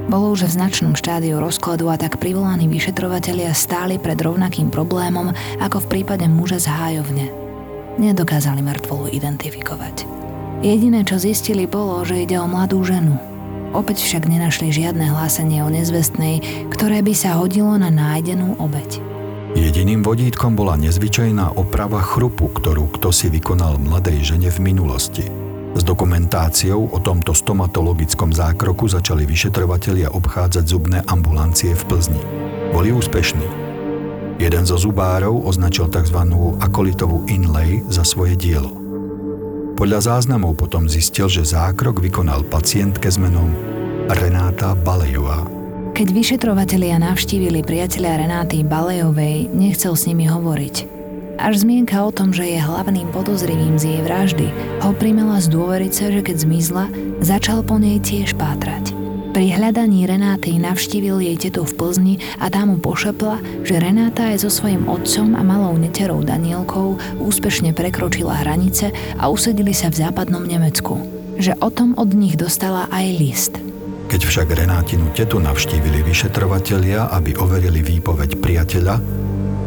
Bolo 0.07 0.37
už 0.37 0.47
v 0.47 0.57
značnom 0.61 0.95
štádiu 0.95 1.41
rozkladu 1.41 1.89
a 1.89 1.97
tak 1.97 2.21
privolaní 2.21 2.69
vyšetrovatelia 2.69 3.51
stáli 3.57 3.97
pred 3.97 4.21
rovnakým 4.21 4.69
problémom 4.69 5.33
ako 5.59 5.83
v 5.85 5.91
prípade 5.91 6.29
muža 6.29 6.61
z 6.61 6.69
hájovne. 6.71 7.27
Nedokázali 7.97 8.61
mŕtvolu 8.61 9.11
identifikovať. 9.17 10.05
Jediné, 10.61 11.03
čo 11.09 11.17
zistili, 11.17 11.65
bolo, 11.65 12.05
že 12.05 12.25
ide 12.25 12.37
o 12.37 12.47
mladú 12.49 12.85
ženu. 12.85 13.34
Opäť 13.75 14.07
však 14.07 14.31
nenašli 14.31 14.71
žiadne 14.71 15.11
hlásenie 15.11 15.67
o 15.67 15.69
nezvestnej, 15.69 16.41
ktoré 16.71 17.03
by 17.03 17.13
sa 17.13 17.43
hodilo 17.43 17.75
na 17.75 17.91
nájdenú 17.91 18.57
obeď. 18.63 19.03
Jediným 19.59 20.07
vodítkom 20.07 20.55
bola 20.55 20.79
nezvyčajná 20.79 21.59
oprava 21.59 21.99
chrupu, 22.03 22.47
ktorú 22.49 22.91
kto 22.95 23.11
si 23.11 23.27
vykonal 23.27 23.83
mladej 23.83 24.35
žene 24.35 24.51
v 24.55 24.59
minulosti– 24.63 25.27
s 25.75 25.83
dokumentáciou 25.83 26.87
o 26.87 26.99
tomto 27.03 27.35
stomatologickom 27.35 28.31
zákroku 28.31 28.87
začali 28.87 29.27
vyšetrovatelia 29.27 30.15
obchádzať 30.15 30.65
zubné 30.71 31.03
ambulancie 31.11 31.75
v 31.75 31.83
Plzni. 31.91 32.23
Boli 32.71 32.95
úspešní. 32.95 33.43
Jeden 34.39 34.63
zo 34.71 34.79
zubárov 34.79 35.35
označil 35.43 35.91
tzv. 35.91 36.19
akolitovú 36.63 37.27
inlay 37.27 37.83
za 37.91 38.07
svoje 38.07 38.39
dielo. 38.39 38.84
Podľa 39.75 40.01
záznamov 40.01 40.55
potom 40.55 40.87
zistil, 40.87 41.27
že 41.27 41.43
zákrok 41.43 41.99
vykonal 41.99 42.47
pacientke 42.47 43.11
s 43.11 43.19
menom 43.19 43.51
Renáta 44.07 44.79
Balejová. 44.79 45.47
Keď 45.95 46.09
vyšetrovatelia 46.11 46.99
navštívili 46.99 47.63
priateľa 47.63 48.27
Renáty 48.27 48.63
Balejovej, 48.67 49.51
nechcel 49.51 49.95
s 49.95 50.07
nimi 50.11 50.27
hovoriť– 50.27 50.77
až 51.35 51.67
zmienka 51.67 51.99
o 51.99 52.15
tom, 52.15 52.31
že 52.31 52.47
je 52.47 52.63
hlavným 52.63 53.11
podozrivým 53.11 53.75
z 53.75 53.91
jej 53.91 54.01
vraždy, 54.07 54.47
ho 54.87 54.95
primela 54.95 55.43
zdôveriť 55.43 55.93
sa, 55.93 56.07
že 56.15 56.23
keď 56.23 56.37
zmizla, 56.47 56.85
začal 57.19 57.67
po 57.67 57.75
nej 57.75 57.99
tiež 57.99 58.39
pátrať. 58.39 59.04
Pri 59.35 59.51
hľadaní 59.51 60.07
Renáty 60.07 60.55
navštívil 60.63 61.19
jej 61.19 61.35
tetu 61.35 61.67
v 61.67 61.75
Plzni 61.75 62.15
a 62.39 62.47
tá 62.47 62.63
mu 62.63 62.79
pošepla, 62.79 63.67
že 63.67 63.83
Renáta 63.83 64.31
je 64.31 64.47
so 64.47 64.51
svojím 64.51 64.87
otcom 64.87 65.35
a 65.35 65.43
malou 65.43 65.75
neterou 65.75 66.23
Danielkou 66.23 67.19
úspešne 67.19 67.75
prekročila 67.75 68.47
hranice 68.47 68.95
a 69.19 69.27
usedili 69.27 69.75
sa 69.75 69.91
v 69.91 70.07
západnom 70.07 70.47
Nemecku. 70.47 71.03
Že 71.35 71.59
o 71.59 71.69
tom 71.75 71.99
od 71.99 72.15
nich 72.15 72.39
dostala 72.39 72.87
aj 72.95 73.07
list. 73.19 73.53
Keď 74.07 74.21
však 74.23 74.55
Renátinu 74.55 75.11
tetu 75.11 75.43
navštívili 75.43 76.07
vyšetrovatelia, 76.07 77.11
aby 77.11 77.35
overili 77.35 77.83
výpoveď 77.83 78.39
priateľa, 78.39 79.03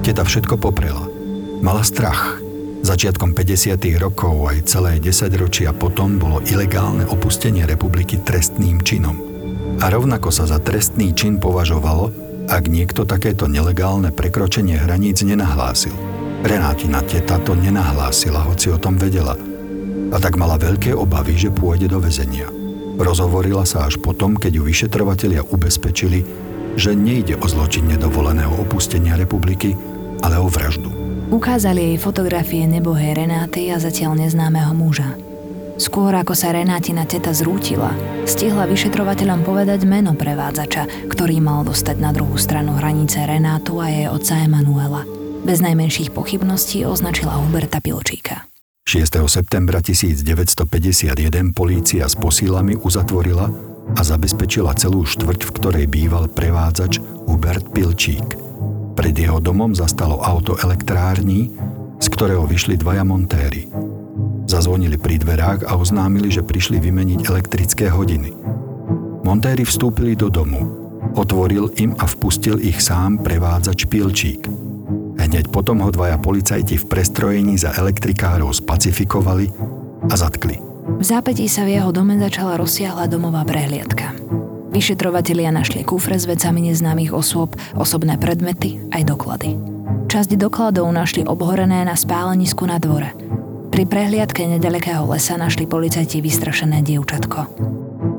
teta 0.08 0.24
všetko 0.24 0.56
poprela– 0.64 1.04
Mala 1.58 1.82
strach. 1.82 2.38
Začiatkom 2.86 3.34
50. 3.34 3.82
rokov 3.98 4.46
aj 4.46 4.70
celé 4.70 5.02
10 5.02 5.34
ročia 5.42 5.74
potom 5.74 6.22
bolo 6.22 6.38
ilegálne 6.46 7.02
opustenie 7.10 7.66
republiky 7.66 8.22
trestným 8.22 8.86
činom. 8.86 9.27
A 9.78 9.94
rovnako 9.94 10.34
sa 10.34 10.50
za 10.50 10.58
trestný 10.58 11.14
čin 11.14 11.38
považovalo, 11.38 12.10
ak 12.50 12.66
niekto 12.66 13.06
takéto 13.06 13.46
nelegálne 13.46 14.10
prekročenie 14.10 14.80
hraníc 14.80 15.22
nenahlásil. 15.22 15.94
Renátina 16.42 17.04
teta 17.06 17.38
to 17.44 17.54
nenahlásila, 17.54 18.42
hoci 18.48 18.74
o 18.74 18.82
tom 18.82 18.98
vedela. 18.98 19.38
A 20.10 20.18
tak 20.18 20.40
mala 20.40 20.56
veľké 20.56 20.96
obavy, 20.96 21.36
že 21.36 21.54
pôjde 21.54 21.92
do 21.92 22.00
väzenia. 22.02 22.48
Rozhovorila 22.98 23.68
sa 23.68 23.86
až 23.86 24.02
potom, 24.02 24.34
keď 24.34 24.58
ju 24.58 24.64
vyšetrovatelia 24.66 25.46
ubezpečili, 25.46 26.26
že 26.80 26.98
nejde 26.98 27.38
o 27.38 27.46
zločin 27.46 27.86
nedovoleného 27.86 28.58
opustenia 28.58 29.14
republiky, 29.14 29.78
ale 30.26 30.42
o 30.42 30.50
vraždu. 30.50 30.90
Ukázali 31.28 31.94
jej 31.94 31.98
fotografie 32.00 32.64
nebohej 32.66 33.14
Renáty 33.14 33.68
a 33.70 33.78
zatiaľ 33.78 34.26
neznámeho 34.26 34.72
muža. 34.72 35.27
Skôr 35.78 36.10
ako 36.14 36.34
sa 36.34 36.54
Renátina 36.54 37.06
teta 37.06 37.32
zrútila, 37.32 37.94
stihla 38.26 38.66
vyšetrovateľom 38.66 39.46
povedať 39.46 39.86
meno 39.86 40.18
prevádzača, 40.18 41.10
ktorý 41.10 41.38
mal 41.38 41.64
dostať 41.64 41.98
na 42.02 42.12
druhú 42.12 42.36
stranu 42.36 42.76
hranice 42.76 43.22
Renátu 43.24 43.78
a 43.80 43.88
jej 43.88 44.08
otca 44.10 44.42
Emanuela. 44.42 45.06
Bez 45.46 45.62
najmenších 45.62 46.12
pochybností 46.12 46.84
označila 46.84 47.38
Huberta 47.38 47.78
Pilčíka. 47.80 48.50
6. 48.90 49.22
septembra 49.30 49.80
1951 49.80 51.56
polícia 51.56 52.04
s 52.10 52.16
posílami 52.18 52.76
uzatvorila 52.80 53.48
a 53.96 54.02
zabezpečila 54.02 54.76
celú 54.76 55.06
štvrť, 55.06 55.42
v 55.46 55.52
ktorej 55.56 55.86
býval 55.88 56.28
prevádzač 56.32 57.00
Hubert 57.30 57.70
Pilčík– 57.72 58.28
pred 58.98 59.14
jeho 59.14 59.38
domom 59.38 59.78
zastalo 59.78 60.18
auto 60.26 60.58
elektrární, 60.58 61.54
z 62.02 62.08
ktorého 62.10 62.50
vyšli 62.50 62.82
dvaja 62.82 63.06
montéry. 63.06 63.70
Zazvonili 64.48 64.96
pri 64.96 65.20
dverách 65.20 65.68
a 65.68 65.76
oznámili, 65.76 66.32
že 66.32 66.40
prišli 66.40 66.80
vymeniť 66.80 67.28
elektrické 67.28 67.92
hodiny. 67.92 68.32
Montéry 69.28 69.68
vstúpili 69.68 70.16
do 70.16 70.32
domu. 70.32 70.64
Otvoril 71.20 71.76
im 71.84 71.92
a 72.00 72.08
vpustil 72.08 72.64
ich 72.64 72.80
sám 72.80 73.20
prevádzač 73.20 73.84
Pilčík. 73.92 74.48
Hneď 75.20 75.52
potom 75.52 75.84
ho 75.84 75.92
dvaja 75.92 76.16
policajti 76.16 76.80
v 76.80 76.88
prestrojení 76.88 77.60
za 77.60 77.76
elektrikárov 77.76 78.56
spacifikovali 78.56 79.52
a 80.08 80.16
zatkli. 80.16 80.64
V 80.88 81.04
zápätí 81.04 81.52
sa 81.52 81.68
v 81.68 81.84
jeho 81.84 81.92
dome 81.92 82.16
začala 82.16 82.56
rozsiahla 82.56 83.12
domová 83.12 83.44
prehliadka. 83.44 84.16
Vyšetrovatelia 84.72 85.52
našli 85.52 85.84
kufre 85.84 86.16
s 86.16 86.24
vecami 86.24 86.72
neznámych 86.72 87.12
osôb, 87.12 87.60
osobné 87.76 88.16
predmety 88.16 88.80
aj 88.96 89.12
doklady. 89.12 89.60
Časť 90.08 90.40
dokladov 90.40 90.88
našli 90.96 91.28
obhorené 91.28 91.84
na 91.84 92.00
spálenisku 92.00 92.64
na 92.64 92.80
dvore. 92.80 93.27
Pri 93.78 93.86
prehliadke 93.86 94.42
nedalekého 94.58 95.06
lesa 95.06 95.38
našli 95.38 95.70
policajti 95.70 96.18
vystrašené 96.18 96.82
dievčatko. 96.82 97.46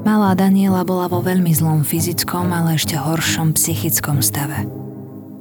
Malá 0.06 0.30
Daniela 0.38 0.86
bola 0.86 1.10
vo 1.10 1.18
veľmi 1.18 1.50
zlom 1.50 1.82
fyzickom, 1.82 2.46
ale 2.54 2.78
ešte 2.78 2.94
horšom 2.94 3.58
psychickom 3.58 4.22
stave. 4.22 4.70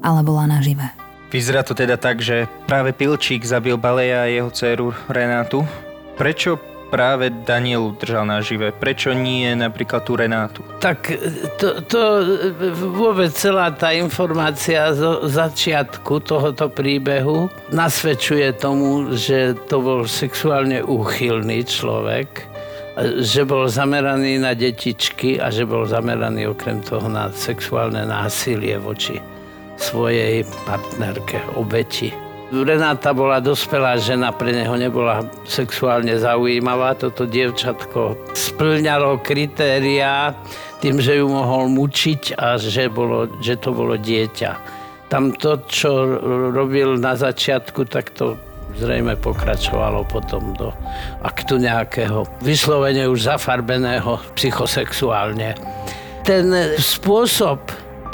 Ale 0.01 0.25
bola 0.25 0.49
nažive. 0.49 0.89
Vyzerá 1.29 1.61
to 1.61 1.77
teda 1.77 2.01
tak, 2.01 2.25
že 2.25 2.49
práve 2.65 2.97
Pilčík 2.97 3.45
zabil 3.45 3.77
Baleja 3.77 4.25
a 4.25 4.31
jeho 4.33 4.49
dceru 4.49 4.89
Renátu. 5.05 5.61
Prečo 6.17 6.57
práve 6.87 7.29
Danielu 7.29 7.93
držal 7.99 8.25
nažive? 8.25 8.71
Prečo 8.71 9.11
nie 9.11 9.51
napríklad 9.53 10.01
tú 10.07 10.15
Renátu? 10.15 10.63
Tak 10.79 11.11
to, 11.59 11.83
to 11.83 12.01
vôbec 12.95 13.31
celá 13.35 13.69
tá 13.75 13.91
informácia 13.91 14.91
zo 14.95 15.27
začiatku 15.27 16.23
tohoto 16.23 16.71
príbehu 16.71 17.51
nasvedčuje 17.69 18.55
tomu, 18.55 19.13
že 19.13 19.53
to 19.67 19.83
bol 19.83 20.01
sexuálne 20.07 20.81
úchylný 20.81 21.67
človek, 21.67 22.47
že 23.21 23.45
bol 23.45 23.69
zameraný 23.69 24.41
na 24.41 24.57
detičky 24.57 25.37
a 25.37 25.53
že 25.53 25.69
bol 25.69 25.85
zameraný 25.85 26.49
okrem 26.49 26.81
toho 26.81 27.05
na 27.05 27.29
sexuálne 27.29 28.01
násilie 28.09 28.81
voči 28.81 29.21
svojej 29.77 30.41
partnerke, 30.65 31.37
obeti. 31.53 32.26
Renáta 32.47 33.11
bola 33.11 33.43
dospelá 33.43 33.99
žena, 33.99 34.31
pre 34.31 34.55
neho 34.55 34.71
nebola 34.79 35.27
sexuálne 35.43 36.15
zaujímavá. 36.15 36.95
Toto 36.95 37.27
dievčatko 37.27 38.31
splňalo 38.31 39.19
kritériá 39.19 40.31
tým, 40.79 41.03
že 41.03 41.19
ju 41.19 41.27
mohol 41.27 41.67
mučiť 41.67 42.39
a 42.39 42.55
že, 42.55 42.87
bolo, 42.87 43.27
že 43.43 43.59
to 43.59 43.75
bolo 43.75 43.99
dieťa. 43.99 44.51
Tam 45.11 45.35
to, 45.35 45.59
čo 45.67 45.91
robil 46.55 46.95
na 46.95 47.19
začiatku, 47.19 47.83
tak 47.91 48.15
to 48.15 48.39
zrejme 48.79 49.19
pokračovalo 49.19 50.07
potom 50.07 50.55
do 50.55 50.71
aktu 51.27 51.59
nejakého 51.59 52.23
vyslovene 52.39 53.11
už 53.11 53.27
zafarbeného 53.27 54.23
psychosexuálne. 54.39 55.51
Ten 56.23 56.47
spôsob, 56.79 57.59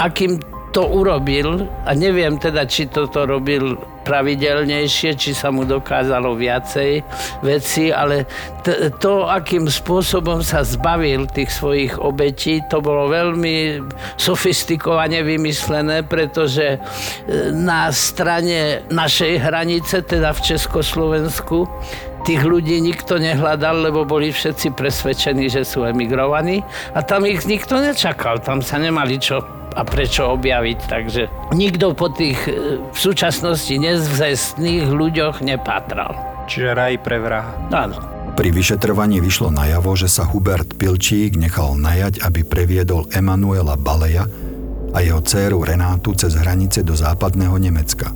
akým 0.02 0.42
to 0.74 0.82
urobil, 0.90 1.70
a 1.86 1.94
neviem 1.94 2.34
teda, 2.34 2.66
či 2.66 2.90
toto 2.90 3.30
robil 3.30 3.78
pravidelnejšie, 4.04 5.16
či 5.16 5.32
sa 5.32 5.48
mu 5.48 5.64
dokázalo 5.64 6.36
viacej 6.36 7.00
veci, 7.40 7.88
ale 7.88 8.28
t- 8.62 8.92
to, 9.00 9.24
akým 9.24 9.66
spôsobom 9.66 10.44
sa 10.44 10.60
zbavil 10.60 11.24
tých 11.26 11.50
svojich 11.50 11.96
obetí, 11.96 12.60
to 12.68 12.84
bolo 12.84 13.08
veľmi 13.08 13.80
sofistikovane 14.20 15.24
vymyslené, 15.24 16.04
pretože 16.04 16.76
e, 16.76 16.78
na 17.50 17.88
strane 17.90 18.84
našej 18.92 19.40
hranice, 19.40 20.04
teda 20.04 20.36
v 20.36 20.40
Československu, 20.54 21.64
tých 22.24 22.40
ľudí 22.40 22.80
nikto 22.80 23.20
nehľadal, 23.20 23.84
lebo 23.92 24.08
boli 24.08 24.32
všetci 24.32 24.72
presvedčení, 24.72 25.52
že 25.52 25.60
sú 25.60 25.84
emigrovaní 25.84 26.64
a 26.96 27.04
tam 27.04 27.28
ich 27.28 27.44
nikto 27.44 27.76
nečakal, 27.76 28.40
tam 28.40 28.64
sa 28.64 28.80
nemali 28.80 29.20
čo 29.20 29.63
a 29.74 29.82
prečo 29.82 30.30
objaviť. 30.38 30.78
Takže 30.86 31.22
nikto 31.52 31.92
po 31.98 32.08
tých 32.10 32.38
e, 32.46 32.78
v 32.80 32.98
súčasnosti 32.98 33.74
nezvestných 33.74 34.86
ľuďoch 34.88 35.42
nepatral. 35.42 36.14
Čiže 36.46 36.76
raj 36.76 36.94
pre 37.02 37.18
vraha. 37.18 37.52
Áno. 37.74 37.96
Pri 38.34 38.50
vyšetrovaní 38.50 39.22
vyšlo 39.22 39.54
najavo, 39.54 39.94
že 39.94 40.10
sa 40.10 40.26
Hubert 40.26 40.74
Pilčík 40.74 41.38
nechal 41.38 41.78
najať, 41.78 42.18
aby 42.26 42.42
previedol 42.42 43.06
Emanuela 43.14 43.78
Baleja 43.78 44.26
a 44.94 44.98
jeho 45.02 45.22
dceru 45.22 45.62
Renátu 45.62 46.14
cez 46.18 46.34
hranice 46.34 46.82
do 46.82 46.98
západného 46.98 47.54
Nemecka. 47.58 48.10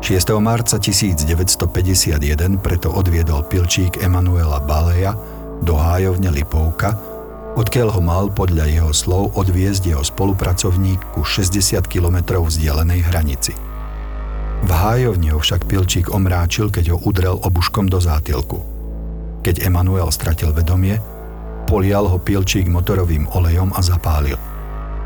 6. 0.00 0.38
marca 0.38 0.76
1951 0.76 2.60
preto 2.60 2.92
odviedol 2.92 3.44
Pilčík 3.48 4.00
Emanuela 4.00 4.60
Baleja 4.60 5.16
do 5.64 5.76
hájovne 5.76 6.28
Lipovka, 6.32 7.15
odkiaľ 7.56 7.88
ho 7.96 8.00
mal 8.04 8.24
podľa 8.30 8.68
jeho 8.68 8.92
slov 8.92 9.34
odviezť 9.34 9.96
jeho 9.96 10.04
spolupracovník 10.04 11.16
ku 11.16 11.24
60 11.24 11.80
km 11.88 12.44
vzdialenej 12.44 13.00
hranici. 13.08 13.56
V 14.62 14.70
hájovni 14.70 15.32
ho 15.32 15.40
však 15.40 15.64
Pilčík 15.64 16.12
omráčil, 16.12 16.68
keď 16.68 16.94
ho 16.94 16.98
udrel 17.02 17.40
obuškom 17.40 17.88
do 17.88 17.98
zátilku– 17.98 18.60
keď 19.46 19.62
Emanuel 19.62 20.10
stratil 20.10 20.50
vedomie, 20.50 20.98
polial 21.70 22.10
ho 22.10 22.18
pilčík 22.18 22.66
motorovým 22.66 23.30
olejom 23.30 23.70
a 23.70 23.78
zapálil. 23.78 24.34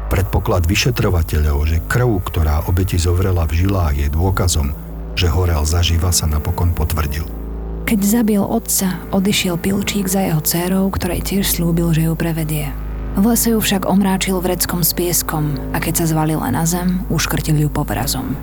Predpoklad 0.09 0.65
vyšetrovateľov, 0.65 1.69
že 1.69 1.85
krv, 1.85 2.25
ktorá 2.25 2.65
obeti 2.65 2.97
zovrela 2.97 3.45
v 3.45 3.61
žilách, 3.61 4.01
je 4.01 4.09
dôkazom, 4.09 4.73
že 5.13 5.29
horel 5.29 5.61
zaživa, 5.69 6.09
sa 6.09 6.25
napokon 6.25 6.73
potvrdil. 6.73 7.40
Keď 7.85 8.01
zabil 8.03 8.43
otca, 8.43 9.01
odišiel 9.15 9.61
Pilčík 9.61 10.07
za 10.07 10.27
jeho 10.27 10.41
dcérou, 10.43 10.89
ktorej 10.91 11.23
tiež 11.23 11.47
slúbil, 11.47 11.95
že 11.95 12.07
ju 12.07 12.15
prevedie. 12.15 12.71
V 13.19 13.25
lese 13.27 13.53
ju 13.55 13.59
však 13.59 13.91
omráčil 13.91 14.39
vreckom 14.39 14.87
s 14.87 14.95
pieskom 14.95 15.59
a 15.75 15.83
keď 15.83 16.05
sa 16.05 16.15
zvalila 16.15 16.49
na 16.55 16.63
zem, 16.69 17.03
uškrtil 17.11 17.59
ju 17.59 17.69
povrazom. 17.69 18.39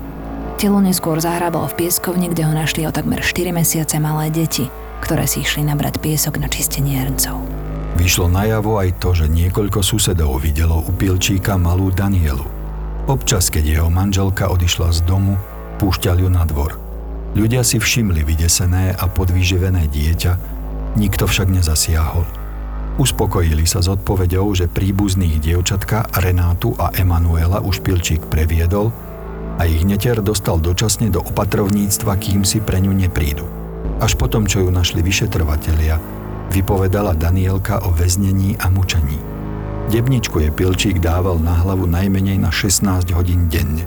Telo 0.60 0.82
neskôr 0.82 1.16
zahrabal 1.22 1.70
v 1.72 1.86
pieskovni, 1.86 2.28
kde 2.28 2.44
ho 2.44 2.52
našli 2.52 2.84
o 2.84 2.92
takmer 2.92 3.24
4 3.24 3.54
mesiace 3.54 3.96
malé 4.02 4.28
deti– 4.28 4.68
ktoré 5.00 5.24
si 5.30 5.46
išli 5.46 5.64
nabrať 5.64 6.02
piesok 6.02 6.42
na 6.42 6.50
čistenie 6.50 6.98
hrncov. 7.00 7.38
Vyšlo 7.98 8.30
najavo 8.30 8.78
aj 8.78 9.02
to, 9.02 9.10
že 9.14 9.26
niekoľko 9.26 9.82
susedov 9.82 10.38
videlo 10.38 10.78
u 10.78 10.90
Pilčíka 10.94 11.58
malú 11.58 11.90
Danielu. 11.90 12.46
Občas, 13.08 13.50
keď 13.50 13.64
jeho 13.80 13.90
manželka 13.90 14.46
odišla 14.52 14.92
z 14.94 15.00
domu, 15.08 15.34
púšťali 15.82 16.22
ju 16.22 16.30
na 16.30 16.44
dvor. 16.46 16.87
Ľudia 17.36 17.60
si 17.60 17.76
všimli 17.76 18.24
vydesené 18.24 18.96
a 18.96 19.04
podvýživené 19.04 19.90
dieťa, 19.92 20.32
nikto 20.96 21.28
však 21.28 21.52
nezasiahol. 21.52 22.24
Uspokojili 22.98 23.62
sa 23.62 23.78
s 23.78 23.86
odpovedou, 23.86 24.50
že 24.56 24.66
príbuzných 24.66 25.38
dievčatka 25.38 26.08
Renátu 26.18 26.74
a 26.80 26.90
Emanuela 26.96 27.62
už 27.62 27.84
Pilčík 27.84 28.26
previedol 28.26 28.90
a 29.58 29.66
ich 29.70 29.86
netier 29.86 30.18
dostal 30.18 30.58
dočasne 30.58 31.06
do 31.12 31.22
opatrovníctva, 31.22 32.18
kým 32.18 32.42
si 32.42 32.58
pre 32.58 32.82
ňu 32.82 32.90
neprídu. 32.90 33.46
Až 34.02 34.18
potom, 34.18 34.50
čo 34.50 34.66
ju 34.66 34.70
našli 34.74 35.04
vyšetrovatelia, 35.04 36.02
vypovedala 36.50 37.14
Danielka 37.14 37.86
o 37.86 37.94
väznení 37.94 38.58
a 38.58 38.66
mučení. 38.66 39.18
Debničku 39.88 40.42
je 40.42 40.50
Pilčík 40.50 40.98
dával 40.98 41.38
na 41.38 41.54
hlavu 41.64 41.86
najmenej 41.86 42.42
na 42.42 42.50
16 42.50 43.14
hodín 43.14 43.46
denne. 43.46 43.86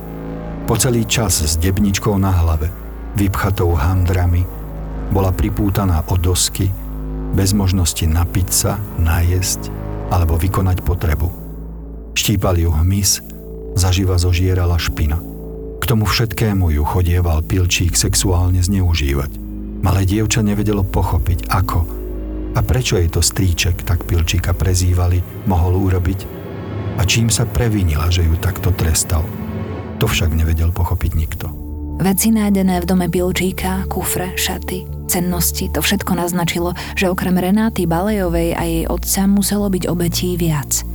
Po 0.66 0.80
celý 0.80 1.04
čas 1.04 1.44
s 1.44 1.60
debničkou 1.60 2.16
na 2.16 2.32
hlave, 2.32 2.72
vypchatou 3.16 3.76
handrami, 3.76 4.44
bola 5.12 5.36
pripútaná 5.36 6.08
o 6.08 6.16
dosky, 6.16 6.72
bez 7.36 7.52
možnosti 7.56 8.04
napiť 8.04 8.48
sa, 8.52 8.80
najesť 9.00 9.72
alebo 10.12 10.36
vykonať 10.36 10.84
potrebu. 10.84 11.32
Štípal 12.12 12.60
ju 12.60 12.72
hmyz, 12.72 13.24
zaživa 13.80 14.20
zožierala 14.20 14.76
špina. 14.76 15.20
K 15.80 15.84
tomu 15.88 16.04
všetkému 16.04 16.76
ju 16.76 16.84
chodieval 16.84 17.44
Pilčík 17.44 17.96
sexuálne 17.96 18.60
zneužívať. 18.60 19.32
Malé 19.82 20.06
dievča 20.06 20.44
nevedelo 20.44 20.84
pochopiť, 20.84 21.48
ako 21.50 21.80
a 22.52 22.60
prečo 22.60 23.00
jej 23.00 23.08
to 23.08 23.24
stríček, 23.24 23.88
tak 23.88 24.04
Pilčíka 24.04 24.52
prezývali, 24.52 25.48
mohol 25.48 25.88
urobiť 25.88 26.20
a 27.00 27.08
čím 27.08 27.32
sa 27.32 27.48
previnila, 27.48 28.12
že 28.12 28.28
ju 28.28 28.36
takto 28.36 28.76
trestal. 28.76 29.24
To 30.04 30.06
však 30.06 30.36
nevedel 30.36 30.76
pochopiť 30.76 31.12
nikto. 31.16 31.71
Veci 32.00 32.32
nájdené 32.32 32.80
v 32.80 32.86
dome 32.88 33.08
Pilčíka, 33.12 33.90
kufre, 33.92 34.38
šaty, 34.40 34.88
cennosti, 35.12 35.68
to 35.74 35.84
všetko 35.84 36.16
naznačilo, 36.16 36.72
že 36.96 37.12
okrem 37.12 37.36
Renáty 37.36 37.90
Balejovej 37.90 38.56
a 38.56 38.64
jej 38.64 38.86
otca 38.88 39.28
muselo 39.28 39.68
byť 39.68 39.84
obetí 39.90 40.40
viac. 40.40 40.88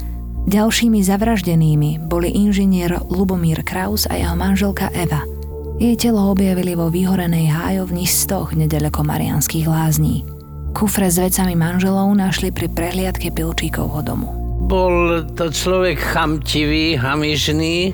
Ďalšími 0.46 1.02
zavraždenými 1.02 2.06
boli 2.06 2.30
inžinier 2.30 3.02
Lubomír 3.11 3.66
Kraus 3.66 4.06
a 4.06 4.14
jeho 4.14 4.38
manželka 4.38 4.88
Eva– 4.94 5.26
jej 5.76 5.92
telo 6.00 6.32
objavili 6.32 6.72
vo 6.72 6.88
vyhorenej 6.88 7.52
hájovni 7.52 8.09
stoch 8.09 8.56
nedaleko 8.56 9.04
Marianských 9.04 9.68
lázní. 9.68 10.24
Kufre 10.72 11.12
s 11.12 11.20
vecami 11.20 11.52
manželov 11.52 12.16
našli 12.16 12.48
pri 12.48 12.72
prehliadke 12.72 13.28
Pilčíkovho 13.28 14.00
domu. 14.00 14.28
Bol 14.72 15.28
to 15.37 15.52
človek 15.52 16.00
chamtivý, 16.00 16.96
hamižný, 16.96 17.92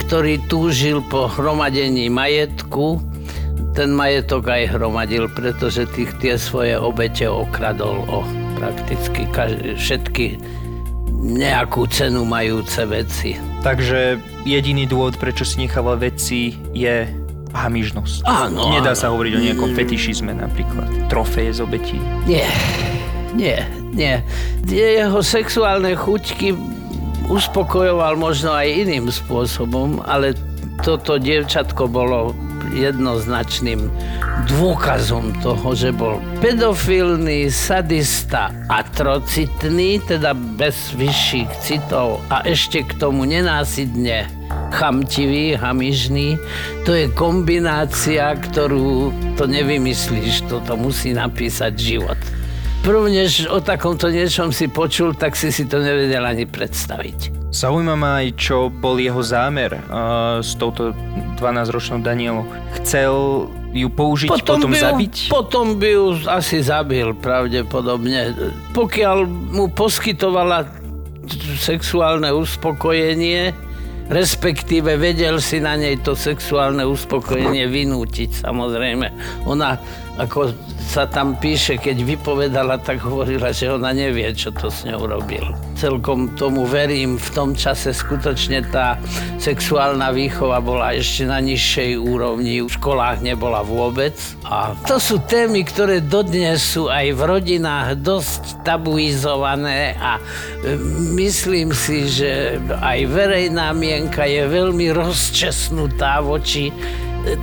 ktorý 0.00 0.40
túžil 0.48 1.04
po 1.04 1.28
hromadení 1.28 2.08
majetku. 2.08 3.00
Ten 3.72 3.96
majetok 3.96 4.52
aj 4.52 4.76
hromadil, 4.76 5.32
pretože 5.32 5.88
tých 5.88 6.12
tie 6.20 6.36
svoje 6.36 6.76
obete 6.76 7.24
okradol 7.24 8.04
o 8.08 8.20
prakticky 8.60 9.24
každý, 9.32 9.74
všetky 9.80 10.26
nejakú 11.22 11.88
cenu 11.88 12.28
majúce 12.28 12.84
veci. 12.84 13.38
Takže 13.62 14.20
jediný 14.42 14.84
dôvod, 14.84 15.16
prečo 15.16 15.46
si 15.46 15.64
nechával 15.64 15.96
veci, 15.96 16.58
je 16.74 17.06
hamižnosť. 17.54 18.26
Áno. 18.26 18.74
Nedá 18.74 18.96
sa 18.96 19.12
hovoriť 19.12 19.32
o 19.38 19.44
nejakom 19.44 19.70
fetišizme 19.76 20.32
napríklad. 20.34 20.88
Trofeje 21.06 21.56
z 21.56 21.60
obetí. 21.62 21.98
Nie, 22.26 22.48
nie, 23.36 23.60
nie. 23.94 24.18
Jeho 24.66 25.20
sexuálne 25.20 25.94
chuťky 25.94 26.56
uspokojoval 27.28 28.18
možno 28.18 28.54
aj 28.54 28.66
iným 28.66 29.06
spôsobom, 29.10 30.00
ale 30.06 30.34
toto 30.82 31.20
dievčatko 31.20 31.86
bolo 31.86 32.34
jednoznačným 32.72 33.92
dôkazom 34.48 35.36
toho, 35.44 35.76
že 35.76 35.92
bol 35.92 36.18
pedofilný, 36.40 37.52
sadista, 37.52 38.50
atrocitný, 38.72 40.00
teda 40.08 40.32
bez 40.32 40.96
vyšších 40.96 41.50
citov 41.60 42.18
a 42.32 42.42
ešte 42.48 42.82
k 42.82 42.92
tomu 42.96 43.28
nenásidne 43.28 44.26
chamtivý, 44.72 45.54
hamižný. 45.54 46.40
To 46.88 46.96
je 46.96 47.12
kombinácia, 47.12 48.32
ktorú 48.32 49.12
to 49.36 49.44
nevymyslíš, 49.44 50.48
to, 50.48 50.64
to 50.64 50.74
musí 50.74 51.12
napísať 51.12 51.76
život. 51.76 52.18
Prvnež 52.82 53.46
o 53.46 53.62
takomto 53.62 54.10
niečom 54.10 54.50
si 54.50 54.66
počul, 54.66 55.14
tak 55.14 55.38
si 55.38 55.54
si 55.54 55.70
to 55.70 55.78
nevedel 55.78 56.26
ani 56.26 56.50
predstaviť. 56.50 57.30
Zaujíma 57.54 57.94
ma 57.94 58.18
aj, 58.18 58.34
čo 58.34 58.74
bol 58.74 58.98
jeho 58.98 59.22
zámer 59.22 59.78
uh, 59.86 60.42
s 60.42 60.58
touto 60.58 60.90
12-ročnou 61.38 62.02
Danielou. 62.02 62.42
Chcel 62.82 63.46
ju 63.70 63.86
použiť, 63.86 64.34
potom, 64.34 64.66
potom 64.66 64.70
by 64.74 64.78
ju, 64.78 64.82
zabiť? 64.82 65.14
Potom 65.30 65.66
by 65.78 65.88
ju 65.94 66.04
asi 66.26 66.58
zabil, 66.58 67.14
pravdepodobne. 67.14 68.34
Pokiaľ 68.74 69.30
mu 69.30 69.70
poskytovala 69.70 70.66
sexuálne 71.62 72.34
uspokojenie, 72.34 73.54
respektíve 74.12 75.00
vedel 75.00 75.40
si 75.40 75.58
na 75.58 75.74
nej 75.74 75.96
to 76.04 76.12
sexuálne 76.12 76.84
uspokojenie 76.84 77.64
vynútiť, 77.66 78.44
samozrejme. 78.44 79.08
Ona, 79.48 79.80
ako 80.20 80.52
sa 80.78 81.08
tam 81.08 81.40
píše, 81.40 81.80
keď 81.80 82.04
vypovedala, 82.04 82.76
tak 82.78 83.00
hovorila, 83.00 83.50
že 83.50 83.72
ona 83.72 83.96
nevie, 83.96 84.28
čo 84.36 84.52
to 84.52 84.68
s 84.68 84.84
ňou 84.84 85.08
robil. 85.08 85.71
Celkom 85.82 86.38
tomu 86.38 86.62
verím, 86.62 87.18
v 87.18 87.28
tom 87.34 87.58
čase 87.58 87.90
skutočne 87.90 88.62
tá 88.70 89.02
sexuálna 89.42 90.14
výchova 90.14 90.62
bola 90.62 90.94
ešte 90.94 91.26
na 91.26 91.42
nižšej 91.42 91.98
úrovni, 91.98 92.62
v 92.62 92.70
školách 92.70 93.18
nebola 93.18 93.66
vôbec. 93.66 94.14
A 94.46 94.78
to 94.86 95.02
sú 95.02 95.18
témy, 95.26 95.66
ktoré 95.66 95.98
dodnes 95.98 96.62
sú 96.62 96.86
aj 96.86 97.18
v 97.18 97.20
rodinách 97.26 97.98
dosť 97.98 98.62
tabuizované 98.62 99.98
a 99.98 100.22
e, 100.62 100.78
myslím 101.18 101.74
si, 101.74 102.06
že 102.06 102.62
aj 102.78 103.02
verejná 103.10 103.74
mienka 103.74 104.22
je 104.22 104.46
veľmi 104.46 104.94
rozčesnutá 104.94 106.22
voči 106.22 106.70
e, 106.70 106.74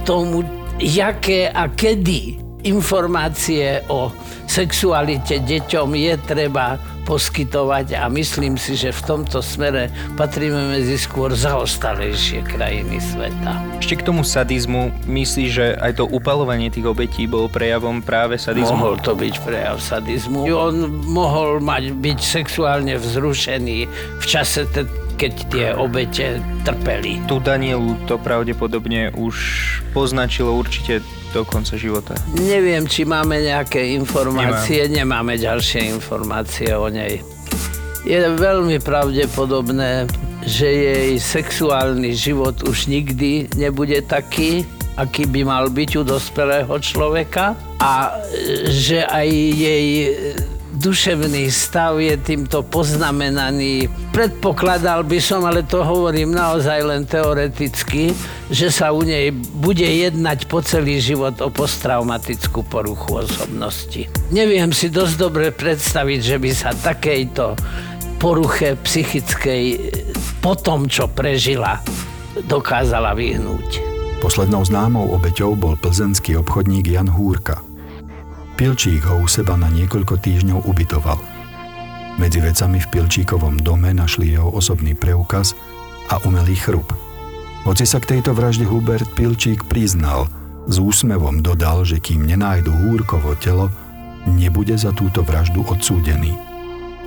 tomu, 0.08 0.48
jaké 0.80 1.52
a 1.52 1.68
kedy 1.68 2.40
informácie 2.64 3.84
o 3.92 4.12
sexualite 4.48 5.44
deťom 5.44 5.90
je 5.92 6.14
treba 6.24 6.80
poskytovať 7.10 7.98
a 7.98 8.06
myslím 8.14 8.54
si, 8.54 8.78
že 8.78 8.94
v 8.94 9.02
tomto 9.02 9.42
smere 9.42 9.90
patríme 10.14 10.78
medzi 10.78 10.94
skôr 11.02 11.34
zaostalejšie 11.34 12.46
krajiny 12.46 13.02
sveta. 13.02 13.58
Ešte 13.82 13.98
k 13.98 14.06
tomu 14.06 14.22
sadizmu, 14.22 14.94
myslíš, 15.10 15.50
že 15.50 15.68
aj 15.82 15.98
to 15.98 16.06
upalovanie 16.06 16.70
tých 16.70 16.86
obetí 16.86 17.26
bol 17.26 17.50
prejavom 17.50 18.06
práve 18.06 18.38
sadizmu? 18.38 18.78
Mohol 18.78 19.02
to 19.02 19.18
byť 19.18 19.36
prejav 19.42 19.82
sadizmu. 19.82 20.46
On 20.54 21.02
mohol 21.10 21.58
mať, 21.58 21.98
byť 21.98 22.20
sexuálne 22.22 22.94
vzrušený 23.02 23.90
v 24.22 24.26
čase 24.30 24.70
te, 24.70 24.86
keď 25.20 25.34
tie 25.52 25.68
obete 25.76 26.40
trpeli. 26.64 27.20
Tu 27.28 27.36
Danielu 27.44 28.00
to 28.08 28.16
pravdepodobne 28.16 29.12
už 29.20 29.36
poznačilo 29.92 30.56
určite 30.56 31.04
do 31.36 31.44
konca 31.44 31.76
života. 31.76 32.16
Neviem, 32.40 32.88
či 32.88 33.04
máme 33.04 33.44
nejaké 33.44 33.94
informácie, 34.00 34.88
Nemám. 34.88 35.28
nemáme 35.28 35.34
ďalšie 35.36 35.92
informácie 35.92 36.72
o 36.72 36.88
nej. 36.88 37.20
Je 38.08 38.16
veľmi 38.16 38.80
pravdepodobné, 38.80 40.08
že 40.48 40.66
jej 40.72 41.12
sexuálny 41.20 42.16
život 42.16 42.64
už 42.64 42.88
nikdy 42.88 43.52
nebude 43.60 44.00
taký, 44.08 44.64
aký 44.96 45.28
by 45.28 45.44
mal 45.44 45.68
byť 45.68 46.00
u 46.00 46.04
dospelého 46.08 46.72
človeka 46.80 47.60
a 47.84 48.16
že 48.72 49.04
aj 49.04 49.28
jej 49.54 49.86
duševný 50.80 51.52
stav 51.52 52.00
je 52.00 52.16
týmto 52.16 52.64
poznamenaný. 52.64 53.92
Predpokladal 54.16 55.04
by 55.04 55.20
som, 55.20 55.44
ale 55.44 55.68
to 55.68 55.84
hovorím 55.84 56.32
naozaj 56.32 56.80
len 56.88 57.04
teoreticky, 57.04 58.16
že 58.48 58.72
sa 58.72 58.96
u 58.96 59.04
nej 59.04 59.36
bude 59.36 59.84
jednať 59.84 60.48
po 60.48 60.64
celý 60.64 61.04
život 61.04 61.36
o 61.44 61.52
posttraumatickú 61.52 62.64
poruchu 62.64 63.28
osobnosti. 63.28 64.08
Neviem 64.32 64.72
si 64.72 64.88
dosť 64.88 65.16
dobre 65.20 65.52
predstaviť, 65.52 66.20
že 66.24 66.38
by 66.40 66.52
sa 66.56 66.72
takejto 66.72 67.60
poruche 68.24 68.80
psychickej 68.80 69.64
po 70.40 70.56
tom, 70.56 70.88
čo 70.88 71.12
prežila, 71.12 71.84
dokázala 72.48 73.12
vyhnúť. 73.12 73.84
Poslednou 74.20 74.64
známou 74.68 75.16
obeťou 75.16 75.56
bol 75.56 75.80
plzenský 75.80 76.40
obchodník 76.40 76.92
Jan 76.92 77.08
Húrka– 77.08 77.64
Pilčík 78.60 79.08
ho 79.08 79.24
u 79.24 79.28
seba 79.32 79.56
na 79.56 79.72
niekoľko 79.72 80.20
týždňov 80.20 80.68
ubytoval. 80.68 81.16
Medzi 82.20 82.44
vecami 82.44 82.84
v 82.84 82.92
Pilčíkovom 82.92 83.56
dome 83.64 83.96
našli 83.96 84.36
jeho 84.36 84.52
osobný 84.52 85.00
preukaz 85.00 85.56
a 86.12 86.20
umelý 86.28 86.60
chrup. 86.60 86.92
Hoci 87.64 87.88
sa 87.88 88.04
k 88.04 88.20
tejto 88.20 88.36
vražde 88.36 88.68
Hubert 88.68 89.08
Pilčík 89.16 89.64
priznal, 89.64 90.28
s 90.68 90.76
úsmevom 90.76 91.40
dodal, 91.40 91.88
že 91.88 92.04
kým 92.04 92.28
nenájdu 92.28 92.76
Húrkovo 92.76 93.32
telo, 93.40 93.72
nebude 94.28 94.76
za 94.76 94.92
túto 94.92 95.24
vraždu 95.24 95.64
odsúdený. 95.64 96.36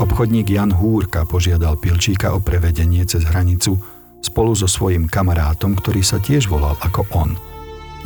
Obchodník 0.01 0.49
Jan 0.49 0.73
Húrka 0.73 1.29
požiadal 1.29 1.77
Pilčíka 1.77 2.33
o 2.33 2.41
prevedenie 2.41 3.05
cez 3.05 3.29
hranicu 3.29 3.77
spolu 4.25 4.57
so 4.57 4.65
svojím 4.65 5.05
kamarátom, 5.05 5.77
ktorý 5.77 6.01
sa 6.01 6.17
tiež 6.17 6.49
volal 6.49 6.81
ako 6.81 7.05
on. 7.13 7.37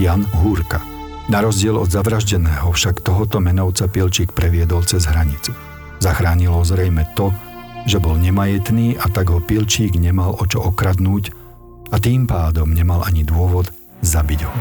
Jan 0.03 0.27
Húrka– 0.35 0.83
na 1.27 1.43
rozdiel 1.43 1.75
od 1.75 1.91
zavraždeného 1.91 2.71
však 2.71 3.03
tohoto 3.03 3.43
menovca 3.43 3.91
Pielčík 3.91 4.31
previedol 4.31 4.87
cez 4.87 5.07
hranicu. 5.11 5.51
Zachránilo 5.99 6.63
zrejme 6.63 7.09
to, 7.19 7.35
že 7.87 8.03
bol 8.03 8.19
nemajetný 8.19 8.99
a 8.99 9.07
tak 9.11 9.31
ho 9.31 9.39
Pilčík 9.43 9.95
nemal 9.99 10.35
o 10.35 10.45
čo 10.47 10.63
okradnúť 10.63 11.35
a 11.91 11.97
tým 12.03 12.27
pádom 12.27 12.71
nemal 12.71 13.07
ani 13.07 13.23
dôvod 13.23 13.71
zabiť 14.03 14.41
ho. 14.43 14.53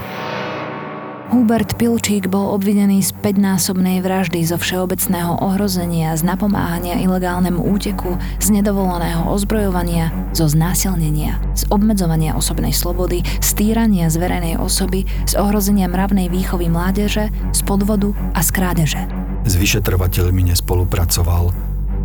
Hubert 1.34 1.82
Pilčík 1.82 2.30
bol 2.30 2.54
obvinený 2.54 3.02
z 3.02 3.10
5-násobnej 3.18 3.98
vraždy 4.06 4.46
zo 4.46 4.62
všeobecného 4.62 5.42
ohrozenia, 5.42 6.14
z 6.14 6.22
napomáhania 6.22 7.02
ilegálnemu 7.02 7.66
úteku, 7.66 8.22
z 8.38 8.54
nedovoleného 8.54 9.26
ozbrojovania, 9.34 10.14
zo 10.38 10.46
znásilnenia, 10.46 11.42
z 11.58 11.66
obmedzovania 11.74 12.38
osobnej 12.38 12.78
slobody, 12.78 13.26
z 13.42 13.50
týrania 13.58 14.14
z 14.14 14.22
verejnej 14.22 14.62
osoby, 14.62 15.10
z 15.26 15.34
ohrozenia 15.34 15.90
mravnej 15.90 16.30
výchovy 16.30 16.70
mládeže, 16.70 17.34
z 17.50 17.60
podvodu 17.66 18.14
a 18.38 18.46
z 18.46 18.50
krádeže. 18.54 19.02
S 19.50 19.58
vyšetrovateľmi 19.58 20.54
nespolupracoval, 20.54 21.50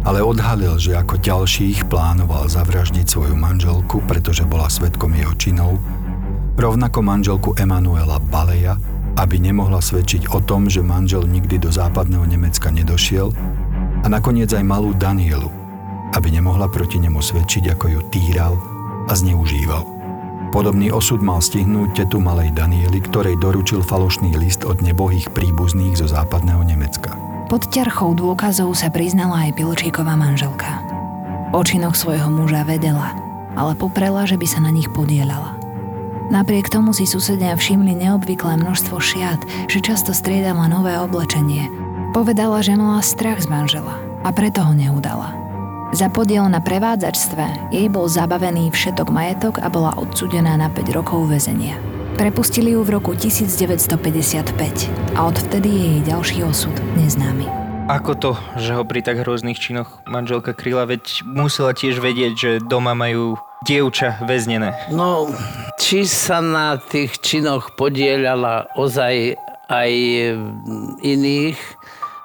ale 0.09 0.24
odhalil, 0.24 0.80
že 0.80 0.96
ako 0.96 1.20
ďalších 1.20 1.92
plánoval 1.92 2.48
zavraždiť 2.48 3.04
svoju 3.04 3.37
manželku, 3.37 4.00
pretože 4.09 4.48
bola 4.48 4.72
svetkom 4.72 5.12
jeho 5.12 5.37
činov, 5.37 5.76
rovnako 6.56 6.98
manželku 7.04 7.50
Emanuela 7.61 8.16
Baleja, 8.16 8.80
aby 9.18 9.37
nemohla 9.42 9.83
svedčiť 9.83 10.31
o 10.31 10.38
tom, 10.42 10.70
že 10.70 10.85
manžel 10.85 11.27
nikdy 11.27 11.59
do 11.59 11.70
západného 11.73 12.27
Nemecka 12.29 12.70
nedošiel 12.70 13.33
a 14.03 14.07
nakoniec 14.07 14.51
aj 14.53 14.64
malú 14.64 14.94
Danielu, 14.94 15.51
aby 16.14 16.29
nemohla 16.35 16.66
proti 16.70 16.99
nemu 16.99 17.18
svedčiť, 17.18 17.75
ako 17.75 17.87
ju 17.90 18.01
týral 18.11 18.55
a 19.07 19.12
zneužíval. 19.14 19.87
Podobný 20.51 20.90
osud 20.90 21.23
mal 21.23 21.38
stihnúť 21.38 22.03
tetu 22.03 22.18
malej 22.18 22.51
Daniely, 22.51 22.99
ktorej 23.07 23.38
doručil 23.38 23.87
falošný 23.87 24.35
list 24.35 24.66
od 24.66 24.83
nebohých 24.83 25.31
príbuzných 25.31 25.94
zo 25.94 26.11
západného 26.11 26.66
Nemecka. 26.66 27.14
Pod 27.46 27.70
ťarchou 27.70 28.18
dôkazov 28.18 28.75
sa 28.75 28.90
priznala 28.90 29.46
aj 29.46 29.55
Pilčíková 29.55 30.18
manželka. 30.18 30.83
O 31.55 31.62
činoch 31.62 31.94
svojho 31.94 32.31
muža 32.31 32.66
vedela, 32.66 33.14
ale 33.55 33.79
poprela, 33.79 34.27
že 34.27 34.38
by 34.38 34.46
sa 34.46 34.59
na 34.62 34.75
nich 34.75 34.90
podielala. 34.90 35.60
Napriek 36.30 36.70
tomu 36.70 36.94
si 36.94 37.10
susedia 37.10 37.58
všimli 37.58 38.06
neobvyklé 38.06 38.54
množstvo 38.62 39.02
šiat, 39.02 39.66
že 39.66 39.82
často 39.82 40.14
striedala 40.14 40.70
nové 40.70 40.94
oblečenie. 40.94 41.66
Povedala, 42.14 42.62
že 42.62 42.78
mala 42.78 43.02
strach 43.02 43.42
z 43.42 43.50
manžela 43.50 43.98
a 44.22 44.30
preto 44.30 44.62
ho 44.62 44.70
neudala. 44.70 45.34
Za 45.90 46.06
podiel 46.06 46.46
na 46.46 46.62
prevádzačstve 46.62 47.74
jej 47.74 47.90
bol 47.90 48.06
zabavený 48.06 48.70
všetok 48.70 49.10
majetok 49.10 49.58
a 49.58 49.66
bola 49.66 49.90
odsudená 49.98 50.54
na 50.54 50.70
5 50.70 50.94
rokov 50.94 51.26
väzenia. 51.26 51.74
Prepustili 52.14 52.78
ju 52.78 52.86
v 52.86 52.94
roku 52.94 53.10
1955 53.18 54.54
a 55.18 55.26
odvtedy 55.26 55.66
je 55.66 55.86
jej 55.98 56.02
ďalší 56.14 56.38
osud 56.46 56.74
neznámy. 56.94 57.50
Ako 57.90 58.14
to, 58.14 58.30
že 58.54 58.78
ho 58.78 58.86
pri 58.86 59.02
tak 59.02 59.26
hrozných 59.26 59.58
činoch 59.58 59.98
manželka 60.06 60.54
kryla, 60.54 60.86
veď 60.86 61.26
musela 61.26 61.74
tiež 61.74 61.98
vedieť, 61.98 62.32
že 62.38 62.50
doma 62.62 62.94
majú 62.94 63.34
dievča 63.64 64.16
väznené. 64.25 64.73
No, 64.88 65.29
či 65.77 66.09
sa 66.09 66.40
na 66.40 66.81
tých 66.81 67.20
činoch 67.20 67.77
podielala 67.77 68.73
ozaj 68.77 69.37
aj 69.68 69.92
iných, 71.05 71.61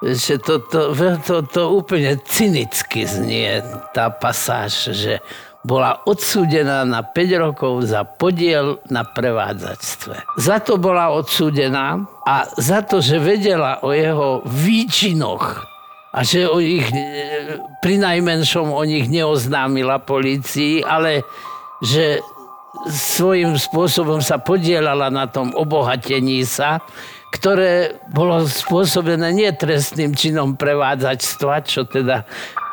že 0.02 0.40
to, 0.40 0.60
to, 0.66 0.92
to, 1.24 1.36
to 1.44 1.62
úplne 1.72 2.20
cynicky 2.24 3.04
znie, 3.08 3.64
tá 3.92 4.12
pasáž, 4.12 4.92
že 4.92 5.20
bola 5.66 5.98
odsúdená 6.06 6.86
na 6.86 7.02
5 7.02 7.42
rokov 7.42 7.90
za 7.90 8.06
podiel 8.06 8.78
na 8.86 9.02
prevádzačstve. 9.02 10.38
Za 10.38 10.62
to 10.62 10.78
bola 10.78 11.10
odsúdená 11.10 12.06
a 12.22 12.46
za 12.54 12.86
to, 12.86 13.02
že 13.02 13.18
vedela 13.18 13.82
o 13.82 13.90
jeho 13.90 14.46
výčinoch 14.46 15.75
a 16.16 16.24
že 16.24 16.48
o 16.48 16.56
ich, 16.64 16.88
e, 16.88 17.60
pri 17.84 18.00
najmenšom 18.00 18.72
o 18.72 18.82
nich 18.88 19.04
neoznámila 19.12 20.00
policii, 20.00 20.80
ale 20.80 21.28
že 21.84 22.24
svojím 22.88 23.60
spôsobom 23.60 24.24
sa 24.24 24.40
podielala 24.40 25.12
na 25.12 25.28
tom 25.28 25.52
obohatení 25.52 26.40
sa, 26.48 26.80
ktoré 27.36 28.00
bolo 28.08 28.48
spôsobené 28.48 29.28
nie 29.36 29.50
trestným 29.52 30.16
činom 30.16 30.56
prevádzačstva, 30.56 31.54
čo 31.68 31.84
teda 31.84 32.24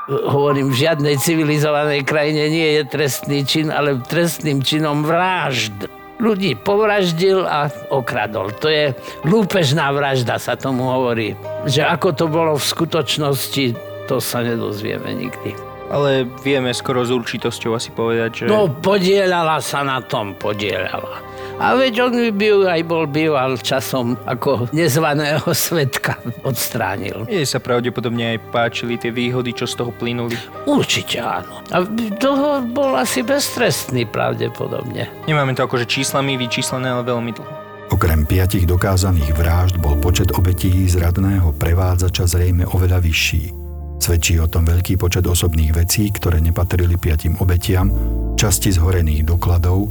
hovorím, 0.07 0.71
v 0.71 0.79
žiadnej 0.87 1.15
civilizovanej 1.19 2.07
krajine 2.07 2.47
nie 2.47 2.69
je 2.79 2.83
trestný 2.87 3.43
čin, 3.43 3.67
ale 3.71 3.99
trestným 4.03 4.63
činom 4.63 5.03
vražd. 5.03 6.02
Ľudí 6.23 6.55
povraždil 6.63 7.43
a 7.43 7.67
okradol. 7.91 8.55
To 8.63 8.71
je 8.71 8.95
lúpežná 9.27 9.91
vražda, 9.91 10.39
sa 10.39 10.55
tomu 10.55 10.87
hovorí. 10.87 11.35
Že 11.67 11.83
ako 11.83 12.07
to 12.15 12.25
bolo 12.31 12.55
v 12.55 12.63
skutočnosti, 12.63 13.65
to 14.07 14.23
sa 14.23 14.39
nedozvieme 14.39 15.11
nikdy. 15.11 15.51
Ale 15.91 16.23
vieme 16.41 16.71
skoro 16.71 17.03
s 17.03 17.11
určitosťou 17.11 17.75
asi 17.75 17.91
povedať, 17.91 18.29
že... 18.31 18.43
No, 18.47 18.71
podielala 18.71 19.59
sa 19.59 19.83
na 19.83 19.99
tom, 19.99 20.31
podielala. 20.39 21.19
A 21.61 21.77
veď 21.77 22.09
on 22.09 22.13
by 22.33 22.47
aj 22.69 22.81
bol 22.85 23.05
býval 23.05 23.57
časom 23.61 24.17
ako 24.25 24.69
nezvaného 24.73 25.45
svetka 25.53 26.17
odstránil. 26.41 27.29
Jej 27.29 27.45
sa 27.45 27.59
pravdepodobne 27.61 28.35
aj 28.35 28.37
páčili 28.49 28.97
tie 28.97 29.13
výhody, 29.13 29.53
čo 29.53 29.69
z 29.69 29.77
toho 29.79 29.91
plynuli. 29.93 30.35
Určite 30.65 31.21
áno. 31.21 31.61
A 31.69 31.85
toho 32.17 32.65
bol 32.65 32.97
asi 32.97 33.21
beztrestný 33.21 34.09
pravdepodobne. 34.09 35.07
Nemáme 35.29 35.53
to 35.53 35.65
akože 35.65 35.85
číslami 35.85 36.35
vyčíslené, 36.35 36.89
ale 36.89 37.05
veľmi 37.05 37.31
dlho. 37.37 37.53
Okrem 37.93 38.25
piatich 38.25 38.65
dokázaných 38.65 39.37
vražd 39.37 39.75
bol 39.77 39.93
počet 40.01 40.33
obetí 40.33 40.73
zradného 40.89 41.53
prevádzača 41.61 42.25
zrejme 42.25 42.65
oveľa 42.65 42.97
vyšší. 42.97 43.53
Svedčí 44.01 44.35
o 44.41 44.49
tom 44.49 44.65
veľký 44.67 44.99
počet 44.99 45.23
osobných 45.23 45.71
vecí, 45.77 46.09
ktoré 46.11 46.41
nepatrili 46.43 46.99
piatim 46.99 47.37
obetiam, 47.39 47.87
časti 48.35 48.73
zhorených 48.73 49.29
dokladov, 49.29 49.87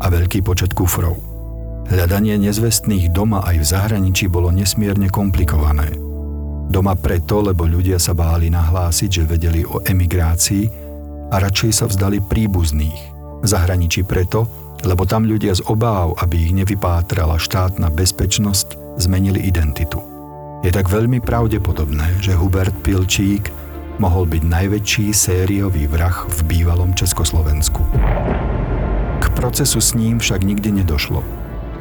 a 0.00 0.06
veľký 0.10 0.42
počet 0.42 0.72
kufrov. 0.72 1.18
Hľadanie 1.84 2.40
nezvestných 2.40 3.12
doma 3.12 3.44
aj 3.44 3.56
v 3.60 3.66
zahraničí 3.68 4.26
bolo 4.32 4.48
nesmierne 4.48 5.12
komplikované. 5.12 5.92
Doma 6.72 6.96
preto, 6.96 7.44
lebo 7.44 7.68
ľudia 7.68 8.00
sa 8.00 8.16
báli 8.16 8.48
nahlásiť, 8.48 9.10
že 9.20 9.28
vedeli 9.28 9.60
o 9.68 9.84
emigrácii 9.84 10.64
a 11.28 11.36
radšej 11.36 11.70
sa 11.76 11.84
vzdali 11.84 12.24
príbuzných. 12.24 13.00
V 13.44 13.46
zahraničí 13.46 14.00
preto, 14.08 14.48
lebo 14.80 15.04
tam 15.04 15.28
ľudia 15.28 15.52
z 15.52 15.64
obáv, 15.68 16.16
aby 16.24 16.48
ich 16.48 16.52
nevypátrala 16.56 17.36
štátna 17.36 17.92
bezpečnosť, 17.92 18.96
zmenili 18.96 19.44
identitu. 19.44 20.00
Je 20.64 20.72
tak 20.72 20.88
veľmi 20.88 21.20
pravdepodobné, 21.20 22.24
že 22.24 22.32
Hubert 22.32 22.72
Pilčík 22.80 23.52
mohol 24.00 24.24
byť 24.24 24.42
najväčší 24.48 25.06
sériový 25.12 25.84
vrah 25.84 26.24
v 26.24 26.38
bývalom 26.48 26.96
Československu. 26.96 27.84
Procesu 29.34 29.82
s 29.82 29.98
ním 29.98 30.22
však 30.22 30.46
nikdy 30.46 30.82
nedošlo. 30.82 31.18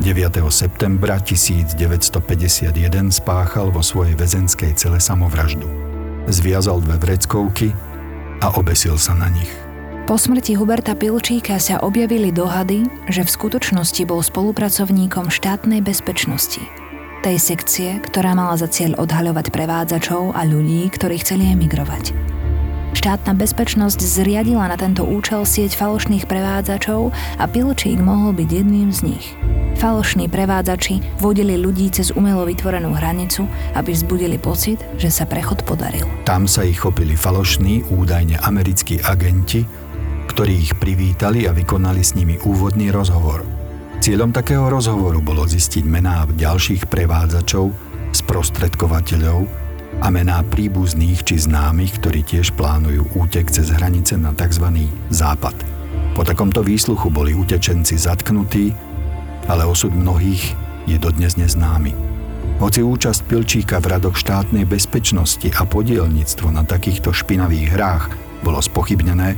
9. 0.02 0.42
septembra 0.50 1.22
1951 1.22 3.14
spáchal 3.14 3.70
vo 3.70 3.86
svojej 3.86 4.18
väzenskej 4.18 4.74
cele 4.74 4.98
samovraždu. 4.98 5.70
Zviazal 6.26 6.82
dve 6.82 6.98
vreckovky 6.98 7.70
a 8.42 8.58
obesil 8.58 8.98
sa 8.98 9.14
na 9.14 9.30
nich. 9.30 9.50
Po 10.04 10.18
smrti 10.20 10.58
Huberta 10.58 10.98
Pilčíka 10.98 11.62
sa 11.62 11.80
objavili 11.80 12.34
dohady, 12.34 12.90
že 13.08 13.24
v 13.24 13.30
skutočnosti 13.32 14.04
bol 14.04 14.20
spolupracovníkom 14.20 15.30
štátnej 15.32 15.80
bezpečnosti. 15.80 16.60
Tej 17.24 17.38
sekcie, 17.40 18.04
ktorá 18.04 18.36
mala 18.36 18.60
za 18.60 18.68
cieľ 18.68 19.00
odhaľovať 19.00 19.54
prevádzačov 19.54 20.36
a 20.36 20.44
ľudí, 20.44 20.90
ktorí 20.92 21.24
chceli 21.24 21.54
emigrovať. 21.56 22.33
Štátna 22.94 23.34
bezpečnosť 23.34 24.00
zriadila 24.00 24.70
na 24.70 24.78
tento 24.78 25.02
účel 25.02 25.44
sieť 25.44 25.74
falošných 25.76 26.30
prevádzačov 26.30 27.10
a 27.42 27.44
Pilčík 27.50 27.98
mohol 27.98 28.38
byť 28.38 28.50
jedným 28.54 28.94
z 28.94 29.00
nich. 29.12 29.26
Falošní 29.82 30.30
prevádzači 30.30 31.02
vodili 31.18 31.58
ľudí 31.58 31.90
cez 31.90 32.14
umelo 32.14 32.46
vytvorenú 32.46 32.94
hranicu, 32.94 33.50
aby 33.74 33.92
vzbudili 33.92 34.38
pocit, 34.38 34.78
že 35.02 35.10
sa 35.10 35.26
prechod 35.26 35.66
podaril. 35.66 36.06
Tam 36.24 36.46
sa 36.46 36.62
ich 36.62 36.80
chopili 36.80 37.18
falošní, 37.18 37.90
údajne 37.90 38.38
americkí 38.40 39.02
agenti, 39.02 39.66
ktorí 40.30 40.54
ich 40.70 40.74
privítali 40.78 41.50
a 41.50 41.52
vykonali 41.52 42.06
s 42.06 42.14
nimi 42.14 42.38
úvodný 42.46 42.94
rozhovor. 42.94 43.42
Cieľom 44.00 44.30
takého 44.30 44.70
rozhovoru 44.70 45.18
bolo 45.18 45.50
zistiť 45.50 45.84
mená 45.84 46.30
ďalších 46.30 46.88
prevádzačov, 46.88 47.74
sprostredkovateľov 48.14 49.63
a 50.02 50.08
mená 50.10 50.42
príbuzných 50.48 51.22
či 51.22 51.36
známych, 51.38 52.02
ktorí 52.02 52.26
tiež 52.26 52.56
plánujú 52.58 53.12
útek 53.14 53.52
cez 53.54 53.70
hranice 53.70 54.18
na 54.18 54.34
tzv. 54.34 54.90
západ. 55.14 55.54
Po 56.18 56.22
takomto 56.26 56.66
výsluchu 56.66 57.12
boli 57.12 57.36
utečenci 57.36 57.98
zatknutí, 57.98 58.74
ale 59.52 59.68
osud 59.68 59.94
mnohých 59.94 60.56
je 60.90 60.98
dodnes 60.98 61.38
neznámy. 61.38 61.94
Hoci 62.62 62.86
účasť 62.86 63.28
Pilčíka 63.28 63.78
v 63.84 63.98
radoch 63.98 64.16
štátnej 64.16 64.64
bezpečnosti 64.64 65.50
a 65.58 65.68
podielnictvo 65.68 66.54
na 66.54 66.64
takýchto 66.64 67.12
špinavých 67.12 67.70
hrách 67.76 68.04
bolo 68.46 68.60
spochybnené, 68.62 69.36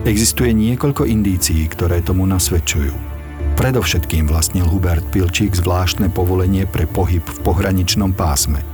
Existuje 0.00 0.56
niekoľko 0.56 1.04
indícií, 1.04 1.68
ktoré 1.68 2.00
tomu 2.00 2.24
nasvedčujú. 2.24 2.96
Predovšetkým 3.60 4.32
vlastnil 4.32 4.64
Hubert 4.64 5.04
Pilčík 5.12 5.52
zvláštne 5.52 6.08
povolenie 6.08 6.64
pre 6.64 6.88
pohyb 6.88 7.20
v 7.20 7.38
pohraničnom 7.44 8.16
pásme. 8.16 8.64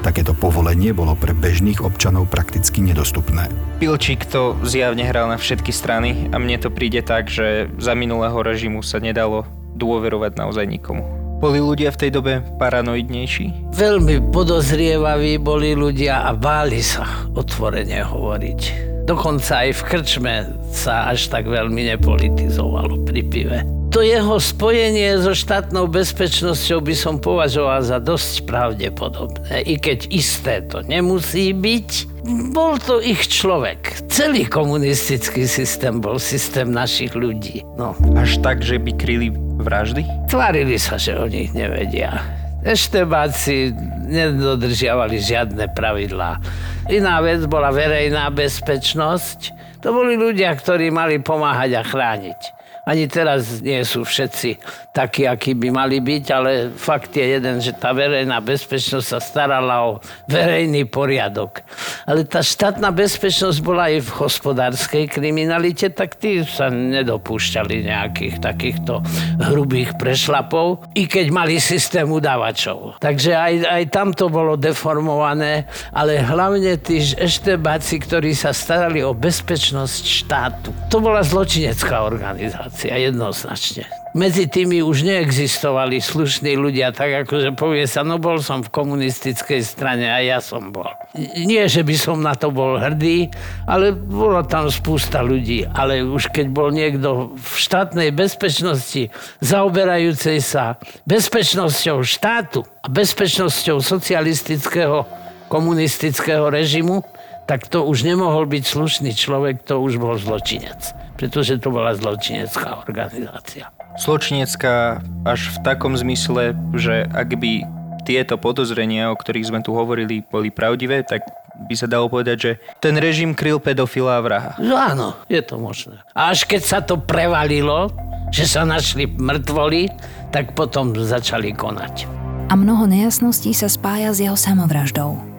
Takéto 0.00 0.32
povolenie 0.32 0.96
bolo 0.96 1.12
pre 1.12 1.36
bežných 1.36 1.84
občanov 1.84 2.32
prakticky 2.32 2.80
nedostupné. 2.80 3.52
Pilčík 3.84 4.24
to 4.24 4.56
zjavne 4.64 5.04
hral 5.04 5.28
na 5.28 5.36
všetky 5.36 5.76
strany 5.76 6.32
a 6.32 6.40
mne 6.40 6.56
to 6.56 6.72
príde 6.72 7.04
tak, 7.04 7.28
že 7.28 7.68
za 7.76 7.92
minulého 7.92 8.40
režimu 8.40 8.80
sa 8.80 8.96
nedalo 8.96 9.44
dôverovať 9.76 10.40
naozaj 10.40 10.64
nikomu. 10.64 11.04
Boli 11.40 11.56
ľudia 11.56 11.92
v 11.92 12.00
tej 12.00 12.10
dobe 12.16 12.32
paranoidnejší? 12.60 13.72
Veľmi 13.72 14.28
podozrievaví 14.28 15.40
boli 15.40 15.72
ľudia 15.72 16.28
a 16.28 16.36
báli 16.36 16.84
sa 16.84 17.04
otvorene 17.32 18.04
hovoriť. 18.04 18.60
Dokonca 19.08 19.64
aj 19.64 19.70
v 19.80 19.82
krčme 19.88 20.34
sa 20.72 21.08
až 21.08 21.32
tak 21.32 21.48
veľmi 21.48 21.96
nepolitizovalo 21.96 23.08
pri 23.08 23.20
pive. 23.24 23.79
To 23.90 24.06
jeho 24.06 24.38
spojenie 24.38 25.18
so 25.18 25.34
štátnou 25.34 25.90
bezpečnosťou 25.90 26.78
by 26.78 26.94
som 26.94 27.18
považoval 27.18 27.82
za 27.82 27.98
dosť 27.98 28.46
pravdepodobné, 28.46 29.66
i 29.66 29.82
keď 29.82 30.06
isté 30.14 30.62
to 30.62 30.78
nemusí 30.86 31.50
byť. 31.50 32.22
Bol 32.54 32.78
to 32.78 33.02
ich 33.02 33.26
človek. 33.26 34.06
Celý 34.06 34.46
komunistický 34.46 35.42
systém 35.42 35.98
bol 35.98 36.22
systém 36.22 36.70
našich 36.70 37.18
ľudí. 37.18 37.66
No. 37.74 37.98
Až 38.14 38.38
tak, 38.38 38.62
že 38.62 38.78
by 38.78 38.94
kryli 38.94 39.34
vraždy? 39.58 40.06
Tvárili 40.30 40.78
sa, 40.78 40.94
že 40.94 41.18
o 41.18 41.26
nich 41.26 41.50
nevedia. 41.50 42.22
Eštebáci 42.62 43.74
nedodržiavali 44.06 45.18
žiadne 45.18 45.66
pravidlá. 45.74 46.38
Iná 46.86 47.18
vec 47.26 47.42
bola 47.50 47.74
verejná 47.74 48.30
bezpečnosť. 48.30 49.58
To 49.82 49.90
boli 49.90 50.14
ľudia, 50.14 50.54
ktorí 50.54 50.94
mali 50.94 51.18
pomáhať 51.18 51.74
a 51.74 51.82
chrániť. 51.82 52.59
Ani 52.88 53.04
teraz 53.04 53.60
nie 53.60 53.84
sú 53.84 54.08
všetci 54.08 54.56
takí, 54.96 55.28
akí 55.28 55.52
by 55.52 55.68
mali 55.68 56.00
byť, 56.00 56.24
ale 56.32 56.50
fakt 56.72 57.12
je 57.12 57.36
jeden, 57.36 57.60
že 57.60 57.76
tá 57.76 57.92
verejná 57.92 58.40
bezpečnosť 58.40 59.06
sa 59.06 59.20
starala 59.20 59.76
o 59.84 59.90
verejný 60.26 60.88
poriadok. 60.88 61.60
Ale 62.08 62.24
tá 62.24 62.40
štátna 62.40 62.88
bezpečnosť 62.88 63.58
bola 63.60 63.92
aj 63.92 64.00
v 64.00 64.10
hospodárskej 64.24 65.04
kriminalite, 65.12 65.92
tak 65.92 66.16
tí 66.16 66.40
sa 66.42 66.72
nedopúšťali 66.72 67.84
nejakých 67.84 68.36
takýchto 68.40 69.04
hrubých 69.52 70.00
prešlapov, 70.00 70.88
i 70.96 71.04
keď 71.04 71.26
mali 71.28 71.60
systém 71.60 72.08
udávačov. 72.08 72.96
Takže 72.98 73.36
aj, 73.36 73.54
aj 73.68 73.82
tam 73.92 74.16
to 74.16 74.32
bolo 74.32 74.56
deformované, 74.56 75.68
ale 75.92 76.16
hlavne 76.18 76.80
tí 76.80 76.98
eštebáci, 77.04 78.00
ktorí 78.00 78.32
sa 78.32 78.56
starali 78.56 79.04
o 79.04 79.12
bezpečnosť 79.12 80.02
štátu. 80.24 80.72
To 80.88 80.98
bola 80.98 81.20
zločinecká 81.20 82.02
organizácia 82.02 82.69
demokracia, 82.70 82.94
jednoznačne. 82.96 83.84
Medzi 84.10 84.50
tými 84.50 84.82
už 84.82 85.06
neexistovali 85.06 86.02
slušní 86.02 86.58
ľudia, 86.58 86.90
tak 86.90 87.26
ako 87.26 87.54
povie 87.54 87.86
sa, 87.86 88.02
no 88.02 88.18
bol 88.18 88.42
som 88.42 88.58
v 88.58 88.70
komunistickej 88.70 89.62
strane 89.62 90.10
a 90.10 90.18
ja 90.18 90.42
som 90.42 90.74
bol. 90.74 90.90
Nie, 91.38 91.70
že 91.70 91.86
by 91.86 91.94
som 91.94 92.18
na 92.18 92.34
to 92.34 92.50
bol 92.50 92.74
hrdý, 92.74 93.30
ale 93.70 93.94
bolo 93.94 94.42
tam 94.42 94.66
spústa 94.66 95.22
ľudí. 95.22 95.62
Ale 95.78 96.02
už 96.02 96.34
keď 96.34 96.46
bol 96.50 96.74
niekto 96.74 97.38
v 97.38 97.54
štátnej 97.54 98.10
bezpečnosti, 98.10 99.14
zaoberajúcej 99.38 100.42
sa 100.42 100.82
bezpečnosťou 101.06 102.02
štátu 102.02 102.66
a 102.82 102.90
bezpečnosťou 102.90 103.78
socialistického 103.78 105.06
komunistického 105.46 106.50
režimu, 106.50 107.06
tak 107.46 107.66
to 107.66 107.86
už 107.86 108.06
nemohol 108.06 108.46
byť 108.46 108.62
slušný 108.62 109.10
človek, 109.14 109.62
to 109.66 109.78
už 109.82 110.02
bol 110.02 110.14
zločinec 110.18 111.09
pretože 111.20 111.60
to 111.60 111.68
bola 111.68 111.92
zločinecká 111.92 112.80
organizácia. 112.80 113.68
Zločinecká 114.00 115.04
až 115.28 115.52
v 115.52 115.56
takom 115.60 115.92
zmysle, 115.92 116.56
že 116.72 117.04
ak 117.12 117.36
by 117.36 117.68
tieto 118.08 118.40
podozrenia, 118.40 119.12
o 119.12 119.20
ktorých 119.20 119.52
sme 119.52 119.60
tu 119.60 119.76
hovorili, 119.76 120.24
boli 120.24 120.48
pravdivé, 120.48 121.04
tak 121.04 121.20
by 121.68 121.74
sa 121.76 121.84
dalo 121.84 122.08
povedať, 122.08 122.36
že 122.40 122.52
ten 122.80 122.96
režim 122.96 123.36
kryl 123.36 123.60
pedofila 123.60 124.16
a 124.16 124.24
vraha. 124.24 124.52
No 124.56 124.80
áno, 124.80 125.12
je 125.28 125.44
to 125.44 125.60
možné. 125.60 126.00
A 126.16 126.32
až 126.32 126.48
keď 126.48 126.62
sa 126.64 126.78
to 126.80 126.96
prevalilo, 126.96 127.92
že 128.32 128.48
sa 128.48 128.64
našli 128.64 129.04
mŕtvoli, 129.04 129.92
tak 130.32 130.56
potom 130.56 130.96
začali 130.96 131.52
konať. 131.52 132.08
A 132.48 132.56
mnoho 132.56 132.88
nejasností 132.88 133.52
sa 133.52 133.68
spája 133.68 134.16
s 134.16 134.24
jeho 134.24 134.34
samovraždou. 134.40 135.29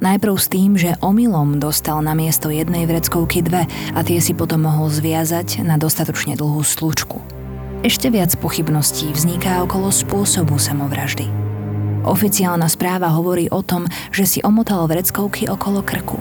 Najprv 0.00 0.34
s 0.40 0.48
tým, 0.48 0.80
že 0.80 0.96
omylom 1.04 1.60
dostal 1.60 2.00
na 2.00 2.16
miesto 2.16 2.48
jednej 2.48 2.88
vreckovky 2.88 3.44
dve 3.44 3.68
a 3.92 4.00
tie 4.00 4.16
si 4.16 4.32
potom 4.32 4.64
mohol 4.64 4.88
zviazať 4.88 5.60
na 5.60 5.76
dostatočne 5.76 6.40
dlhú 6.40 6.64
slučku. 6.64 7.20
Ešte 7.84 8.08
viac 8.08 8.32
pochybností 8.40 9.12
vzniká 9.12 9.60
okolo 9.60 9.92
spôsobu 9.92 10.56
samovraždy. 10.56 11.28
Oficiálna 12.08 12.64
správa 12.72 13.12
hovorí 13.12 13.52
o 13.52 13.60
tom, 13.60 13.84
že 14.08 14.24
si 14.24 14.38
omotal 14.40 14.88
vreckovky 14.88 15.52
okolo 15.52 15.84
krku. 15.84 16.16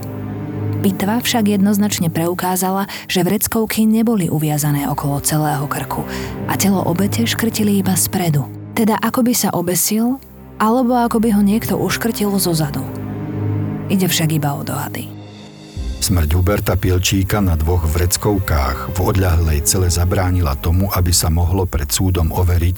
Pitva 0.83 1.23
však 1.23 1.47
jednoznačne 1.47 2.11
preukázala, 2.11 2.91
že 3.07 3.23
vreckovky 3.23 3.87
neboli 3.87 4.27
uviazané 4.27 4.91
okolo 4.91 5.23
celého 5.23 5.63
krku 5.71 6.03
a 6.51 6.59
telo 6.59 6.83
obete 6.83 7.23
škrtili 7.23 7.79
iba 7.79 7.95
spredu. 7.95 8.43
Teda 8.75 8.99
ako 8.99 9.23
by 9.23 9.33
sa 9.35 9.55
obesil, 9.55 10.19
alebo 10.59 10.99
ako 10.99 11.23
by 11.23 11.31
ho 11.31 11.39
niekto 11.39 11.79
uškrtil 11.79 12.35
zo 12.43 12.51
zadu. 12.51 12.98
Ide 13.89 14.05
však 14.05 14.29
iba 14.37 14.53
o 14.53 14.61
dohady. 14.61 15.09
Smrť 15.99 16.29
Huberta 16.31 16.79
Pilčíka 16.79 17.43
na 17.43 17.59
dvoch 17.59 17.83
vreckovkách 17.83 18.95
v 18.95 18.99
odľahlej 19.03 19.67
cele 19.67 19.91
zabránila 19.91 20.55
tomu, 20.55 20.87
aby 20.95 21.11
sa 21.11 21.27
mohlo 21.27 21.67
pred 21.67 21.91
súdom 21.91 22.31
overiť, 22.31 22.77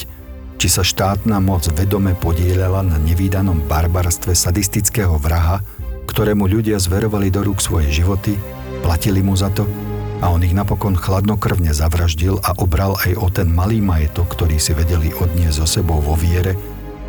či 0.58 0.68
sa 0.72 0.82
štátna 0.82 1.38
moc 1.38 1.70
vedome 1.70 2.18
podielala 2.18 2.82
na 2.82 2.98
nevýdanom 2.98 3.62
barbarstve 3.70 4.34
sadistického 4.34 5.22
vraha, 5.22 5.62
ktorému 6.10 6.50
ľudia 6.50 6.82
zverovali 6.82 7.30
do 7.30 7.46
rúk 7.46 7.62
svoje 7.62 7.94
životy, 7.94 8.34
platili 8.82 9.22
mu 9.22 9.38
za 9.38 9.54
to 9.54 9.70
a 10.22 10.30
on 10.30 10.42
ich 10.46 10.54
napokon 10.54 10.94
chladnokrvne 10.94 11.74
zavraždil 11.74 12.42
a 12.46 12.58
obral 12.62 12.98
aj 13.06 13.12
o 13.18 13.28
ten 13.30 13.50
malý 13.50 13.82
majetok, 13.82 14.30
ktorý 14.34 14.58
si 14.58 14.74
vedeli 14.78 15.14
odniesť 15.14 15.66
so 15.66 15.68
sebou 15.82 16.02
vo 16.02 16.14
viere, 16.14 16.58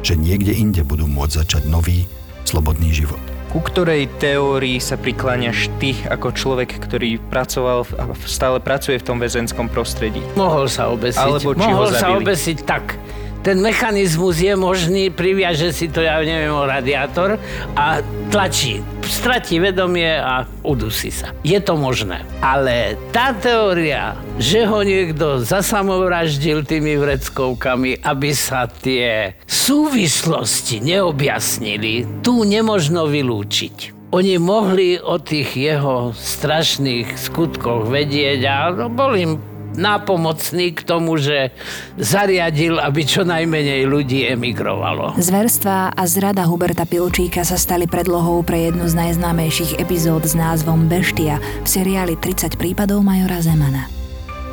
že 0.00 0.16
niekde 0.16 0.56
inde 0.56 0.80
budú 0.84 1.04
môcť 1.08 1.44
začať 1.44 1.62
nový, 1.68 2.08
slobodný 2.44 2.90
život. 2.92 3.20
Ku 3.52 3.60
ktorej 3.60 4.08
teórii 4.16 4.80
sa 4.80 4.96
prikláňaš 4.96 5.68
ty 5.76 5.92
ako 6.08 6.32
človek, 6.32 6.72
ktorý 6.80 7.20
pracoval 7.20 7.84
a 8.00 8.16
stále 8.24 8.64
pracuje 8.64 8.96
v 8.96 9.04
tom 9.04 9.20
väzenskom 9.20 9.68
prostredí? 9.68 10.24
Mohol 10.40 10.72
sa 10.72 10.88
obesiť. 10.88 11.20
Alebo 11.20 11.52
či 11.52 11.68
Mohol 11.68 11.88
ho 11.88 11.92
sa 11.92 12.16
obesiť 12.16 12.58
tak. 12.64 12.96
ten 13.42 13.58
mechanizmus 13.58 14.38
je 14.38 14.54
možný, 14.54 15.10
priviaže 15.10 15.74
si 15.74 15.90
to, 15.90 16.00
ja 16.00 16.22
neviem, 16.22 16.54
o 16.54 16.62
radiátor 16.62 17.36
a 17.74 18.00
tlačí. 18.30 18.80
Stratí 19.06 19.62
vedomie 19.62 20.18
a 20.18 20.46
udusí 20.66 21.14
sa. 21.14 21.30
Je 21.46 21.58
to 21.62 21.78
možné. 21.78 22.26
Ale 22.42 22.98
tá 23.14 23.30
teória, 23.36 24.18
že 24.38 24.66
ho 24.66 24.82
niekto 24.82 25.42
zasamovraždil 25.42 26.66
tými 26.66 26.98
vreckovkami, 26.98 28.02
aby 28.02 28.30
sa 28.34 28.66
tie 28.66 29.38
súvislosti 29.46 30.82
neobjasnili, 30.82 32.22
tu 32.24 32.42
nemožno 32.42 33.06
vylúčiť 33.06 34.02
oni 34.12 34.36
mohli 34.36 35.00
o 35.00 35.16
tých 35.16 35.56
jeho 35.56 36.12
strašných 36.12 37.16
skutkoch 37.16 37.88
vedieť 37.88 38.40
a 38.44 38.56
bol 38.92 39.16
im 39.16 39.40
nápomocný 39.76 40.76
k 40.76 40.80
tomu, 40.84 41.16
že 41.16 41.52
zariadil, 41.96 42.78
aby 42.80 43.00
čo 43.04 43.24
najmenej 43.24 43.88
ľudí 43.88 44.28
emigrovalo. 44.28 45.16
Zverstva 45.16 45.92
a 45.92 46.02
zrada 46.04 46.44
Huberta 46.48 46.84
Pilčíka 46.88 47.44
sa 47.44 47.56
stali 47.56 47.88
predlohou 47.88 48.44
pre 48.44 48.70
jednu 48.70 48.88
z 48.88 48.94
najznámejších 48.96 49.80
epizód 49.80 50.24
s 50.28 50.34
názvom 50.36 50.88
Beštia 50.88 51.40
v 51.64 51.68
seriáli 51.68 52.14
30 52.16 52.56
prípadov 52.60 53.00
Majora 53.04 53.40
Zemana. 53.40 53.88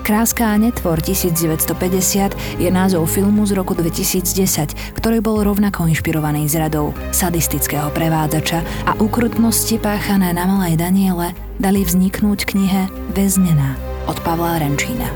Kráska 0.09 0.41
a 0.41 0.57
netvor 0.57 1.05
1950 1.05 2.57
je 2.57 2.69
názov 2.73 3.05
filmu 3.13 3.45
z 3.45 3.53
roku 3.53 3.77
2010, 3.77 4.97
ktorý 4.97 5.21
bol 5.21 5.45
rovnako 5.45 5.85
inšpirovaný 5.85 6.49
zradou 6.49 6.97
sadistického 7.13 7.93
prevádzača 7.93 8.89
a 8.89 8.97
ukrutnosti 8.97 9.77
páchané 9.77 10.33
na 10.33 10.49
malej 10.49 10.81
Daniele 10.81 11.37
dali 11.61 11.85
vzniknúť 11.85 12.41
knihe 12.41 12.89
Väznená 13.13 13.88
od 14.07 14.17
Pavla 14.23 14.61
Renčína. 14.61 15.09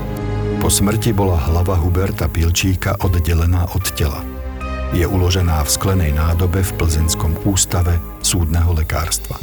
Po 0.60 0.68
smrti 0.68 1.12
bola 1.12 1.40
hlava 1.48 1.76
Huberta 1.76 2.28
Pilčíka 2.28 2.96
oddelená 3.00 3.68
od 3.72 3.84
tela. 3.96 4.20
Je 4.96 5.04
uložená 5.04 5.64
v 5.64 5.70
sklenej 5.70 6.12
nádobe 6.14 6.62
v 6.62 6.72
Plzeňskom 6.80 7.48
ústave 7.48 7.96
súdneho 8.20 8.72
lekárstva. 8.72 9.36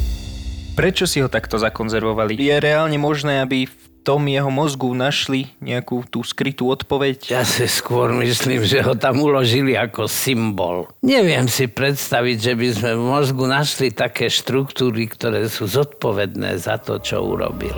Prečo 0.73 1.03
si 1.03 1.19
ho 1.19 1.27
takto 1.27 1.59
zakonzervovali? 1.59 2.39
Je 2.39 2.55
reálne 2.57 2.95
možné, 2.95 3.43
aby 3.43 3.67
v 3.67 3.75
tom 4.01 4.25
jeho 4.25 4.49
mozgu 4.49 4.89
našli 4.97 5.51
nejakú 5.61 6.07
tú 6.09 6.25
skrytú 6.25 6.73
odpoveď? 6.73 7.29
Ja 7.29 7.45
si 7.45 7.69
skôr 7.69 8.09
myslím, 8.17 8.65
že 8.65 8.81
ho 8.81 8.97
tam 8.97 9.21
uložili 9.21 9.77
ako 9.77 10.09
symbol. 10.09 10.89
Neviem 11.05 11.45
si 11.45 11.69
predstaviť, 11.69 12.37
že 12.41 12.53
by 12.57 12.67
sme 12.73 12.91
v 12.97 13.03
mozgu 13.03 13.45
našli 13.45 13.93
také 13.93 14.31
štruktúry, 14.31 15.05
ktoré 15.05 15.45
sú 15.45 15.69
zodpovedné 15.69 16.57
za 16.57 16.81
to, 16.81 16.97
čo 16.97 17.21
urobil. 17.21 17.77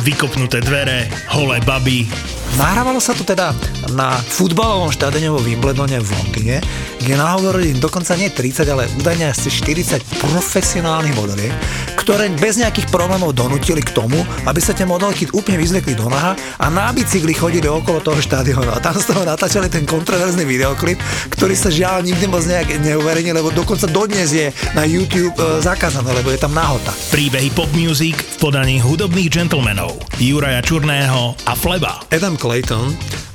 vykopnuté 0.00 0.64
dvere, 0.64 1.12
holé 1.28 1.60
baby, 1.68 2.08
Nahrávalo 2.52 3.00
sa 3.00 3.16
to 3.16 3.24
teda 3.24 3.56
na 3.96 4.12
futbalovom 4.12 4.92
štádene 4.92 5.32
vo 5.32 5.40
Wimbledone 5.40 5.96
v 6.04 6.12
Londýne, 6.12 6.56
kde 7.00 7.16
nahovorili 7.16 7.72
dokonca 7.80 8.12
nie 8.12 8.28
30, 8.28 8.68
ale 8.68 8.92
údajne 9.00 9.32
asi 9.32 9.48
40 9.48 10.20
profesionálnych 10.20 11.16
modeliek, 11.16 11.48
ktoré 11.96 12.28
bez 12.36 12.60
nejakých 12.60 12.92
problémov 12.92 13.32
donútili 13.32 13.80
k 13.80 13.96
tomu, 13.96 14.20
aby 14.44 14.60
sa 14.60 14.76
tie 14.76 14.84
modelky 14.84 15.24
úplne 15.32 15.56
vyzvekli 15.64 15.96
do 15.96 16.12
naha 16.12 16.36
a 16.60 16.68
na 16.68 16.92
bicykli 16.92 17.32
chodili 17.32 17.64
okolo 17.64 18.04
toho 18.04 18.20
štádionu. 18.20 18.68
A 18.68 18.84
tam 18.84 19.00
z 19.00 19.08
toho 19.08 19.24
natáčali 19.24 19.72
ten 19.72 19.88
kontroverzný 19.88 20.44
videoklip, 20.44 21.00
ktorý 21.32 21.56
sa 21.56 21.72
žiaľ 21.72 22.04
nikdy 22.04 22.28
moc 22.28 22.44
nejak 22.44 22.84
neuverejnil, 22.84 23.32
lebo 23.32 23.48
dokonca 23.48 23.88
dodnes 23.88 24.28
je 24.28 24.52
na 24.76 24.84
YouTube 24.84 25.32
e, 25.40 25.64
zakázané, 25.64 26.12
lebo 26.12 26.28
je 26.28 26.38
tam 26.38 26.52
nahota. 26.52 26.92
Príbehy 27.08 27.48
pop 27.56 27.72
music 27.72 28.20
v 28.20 28.36
podaní 28.44 28.76
hudobných 28.76 29.32
gentlemanov 29.32 29.81
Juraja 30.18 30.62
Čurného 30.62 31.34
a 31.46 31.54
Fleba. 31.56 32.04
Adam 32.12 32.36
Clayton 32.36 32.94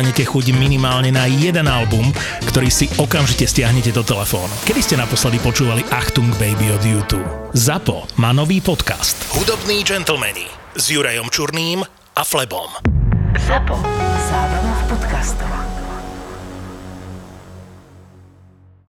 dostanete 0.00 0.24
chuť 0.24 0.56
minimálne 0.56 1.12
na 1.12 1.28
jeden 1.28 1.68
album, 1.68 2.08
ktorý 2.48 2.72
si 2.72 2.88
okamžite 2.96 3.44
stiahnete 3.44 3.92
do 3.92 4.00
telefónu. 4.00 4.48
Kedy 4.64 4.80
ste 4.80 4.96
naposledy 4.96 5.36
počúvali 5.44 5.84
Achtung 5.92 6.32
Baby 6.40 6.72
od 6.72 6.80
YouTube? 6.80 7.28
ZAPO 7.52 8.08
má 8.16 8.32
nový 8.32 8.64
podcast 8.64 9.20
Hudobní 9.36 9.84
gentlemani 9.84 10.48
s 10.72 10.88
Jurajom 10.88 11.28
Čurným 11.28 11.84
a 12.16 12.22
Flebom. 12.24 12.80
ZAPO. 13.36 13.76
Zábrná 14.24 14.72
v 14.72 14.84
podcastovách. 14.88 15.79